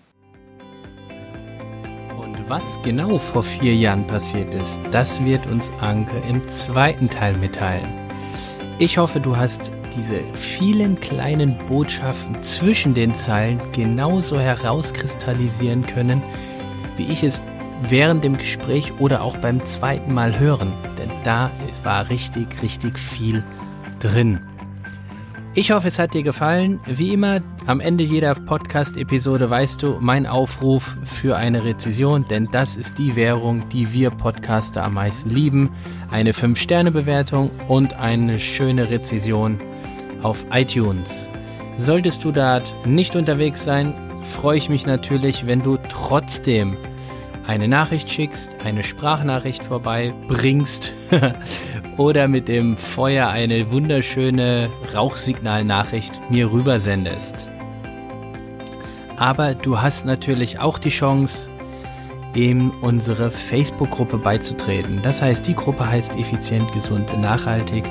Und 2.18 2.50
was 2.50 2.82
genau 2.82 3.20
vor 3.20 3.44
vier 3.44 3.76
Jahren 3.76 4.08
passiert 4.08 4.56
ist, 4.56 4.80
das 4.90 5.24
wird 5.24 5.46
uns 5.46 5.72
Anke 5.82 6.18
im 6.28 6.48
zweiten 6.48 7.12
Teil 7.12 7.38
mitteilen. 7.38 7.90
Ich 8.80 8.98
hoffe, 8.98 9.20
du 9.20 9.38
hast 9.38 9.72
diese 9.98 10.22
vielen 10.34 11.00
kleinen 11.00 11.58
Botschaften 11.68 12.42
zwischen 12.44 12.94
den 12.94 13.16
Zeilen 13.16 13.62
genauso 13.72 14.40
herauskristallisieren 14.40 15.86
können, 15.86 16.22
wie 16.98 17.08
ich 17.08 17.24
es 17.24 17.42
während 17.90 18.24
dem 18.24 18.38
Gespräch 18.38 18.94
oder 19.00 19.22
auch 19.22 19.38
beim 19.38 19.66
zweiten 19.66 20.14
Mal 20.14 20.40
hören. 20.40 20.74
Denn 20.98 21.12
da 21.24 21.52
war 21.84 22.10
richtig, 22.10 22.62
richtig 22.62 22.98
viel 22.98 23.44
drin. 24.00 24.40
Ich 25.56 25.72
hoffe, 25.72 25.88
es 25.88 26.00
hat 26.00 26.16
dir 26.16 26.24
gefallen. 26.24 26.80
Wie 26.88 27.14
immer, 27.14 27.40
am 27.68 27.80
Ende 27.80 28.04
jeder 28.04 28.34
Podcast-Episode 28.34 29.52
weißt 29.52 29.84
du, 29.84 29.98
mein 30.00 30.26
Aufruf 30.26 30.98
für 31.04 31.38
eine 31.38 31.64
Rezession, 31.64 32.26
denn 32.26 32.48
das 32.52 32.76
ist 32.76 32.98
die 32.98 33.16
Währung, 33.16 33.70
die 33.70 33.94
wir 33.94 34.10
Podcaster 34.10 34.84
am 34.84 34.96
meisten 34.96 35.30
lieben. 35.30 35.70
Eine 36.10 36.32
5-Sterne-Bewertung 36.32 37.52
und 37.68 37.94
eine 38.00 38.40
schöne 38.40 38.90
Rezession 38.90 39.60
auf 40.24 40.46
iTunes. 40.52 41.30
Solltest 41.78 42.24
du 42.24 42.32
dort 42.32 42.74
nicht 42.86 43.16
unterwegs 43.16 43.64
sein, 43.64 43.94
freue 44.24 44.58
ich 44.58 44.70
mich 44.70 44.86
natürlich, 44.86 45.46
wenn 45.46 45.62
du 45.62 45.78
trotzdem 45.90 46.78
eine 47.46 47.68
Nachricht 47.68 48.10
schickst, 48.10 48.56
eine 48.64 48.84
Sprachnachricht 48.84 49.64
vorbei 49.64 50.14
bringst 50.28 50.94
oder 51.98 52.28
mit 52.28 52.48
dem 52.48 52.78
Feuer 52.78 53.28
eine 53.28 53.70
wunderschöne 53.70 54.70
Rauchsignalnachricht 54.96 56.30
mir 56.30 56.52
rübersendest. 56.52 57.50
Aber 59.18 59.56
du 59.56 59.82
hast 59.82 60.06
natürlich 60.06 60.60
auch 60.60 60.80
die 60.80 60.90
Chance, 60.90 61.50
in 62.36 62.72
unsere 62.82 63.30
Facebook-Gruppe 63.30 64.18
beizutreten. 64.18 65.02
Das 65.02 65.22
heißt, 65.22 65.48
die 65.48 65.54
Gruppe 65.54 65.88
heißt 65.88 66.16
Effizient, 66.18 66.72
Gesund, 66.74 67.16
Nachhaltig. 67.20 67.86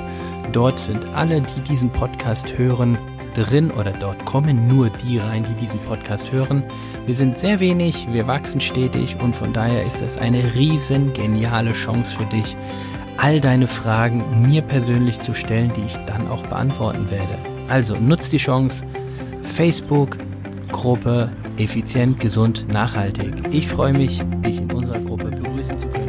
Dort 0.51 0.79
sind 0.79 1.09
alle, 1.13 1.41
die 1.41 1.61
diesen 1.61 1.89
Podcast 1.89 2.57
hören, 2.57 2.97
drin 3.33 3.71
oder 3.71 3.91
dort 3.91 4.25
kommen 4.25 4.67
nur 4.67 4.89
die 4.89 5.17
rein, 5.17 5.43
die 5.43 5.55
diesen 5.55 5.79
Podcast 5.79 6.31
hören. 6.31 6.63
Wir 7.05 7.15
sind 7.15 7.37
sehr 7.37 7.59
wenig, 7.59 8.07
wir 8.11 8.27
wachsen 8.27 8.61
stetig 8.61 9.17
und 9.21 9.35
von 9.35 9.53
daher 9.53 9.83
ist 9.83 10.01
das 10.01 10.17
eine 10.17 10.53
riesen 10.55 11.13
geniale 11.13 11.73
Chance 11.73 12.15
für 12.15 12.25
dich, 12.25 12.55
all 13.17 13.39
deine 13.39 13.67
Fragen 13.67 14.47
mir 14.47 14.61
persönlich 14.61 15.19
zu 15.19 15.33
stellen, 15.33 15.71
die 15.75 15.85
ich 15.85 15.97
dann 16.05 16.27
auch 16.27 16.43
beantworten 16.47 17.09
werde. 17.09 17.37
Also 17.69 17.95
nutzt 17.95 18.33
die 18.33 18.37
Chance. 18.37 18.85
Facebook, 19.41 20.17
Gruppe, 20.71 21.31
effizient, 21.57 22.19
gesund, 22.19 22.67
nachhaltig. 22.67 23.33
Ich 23.51 23.67
freue 23.67 23.93
mich, 23.93 24.23
dich 24.43 24.59
in 24.59 24.71
unserer 24.71 24.99
Gruppe 24.99 25.29
begrüßen 25.29 25.77
zu 25.77 25.87
können. 25.87 26.02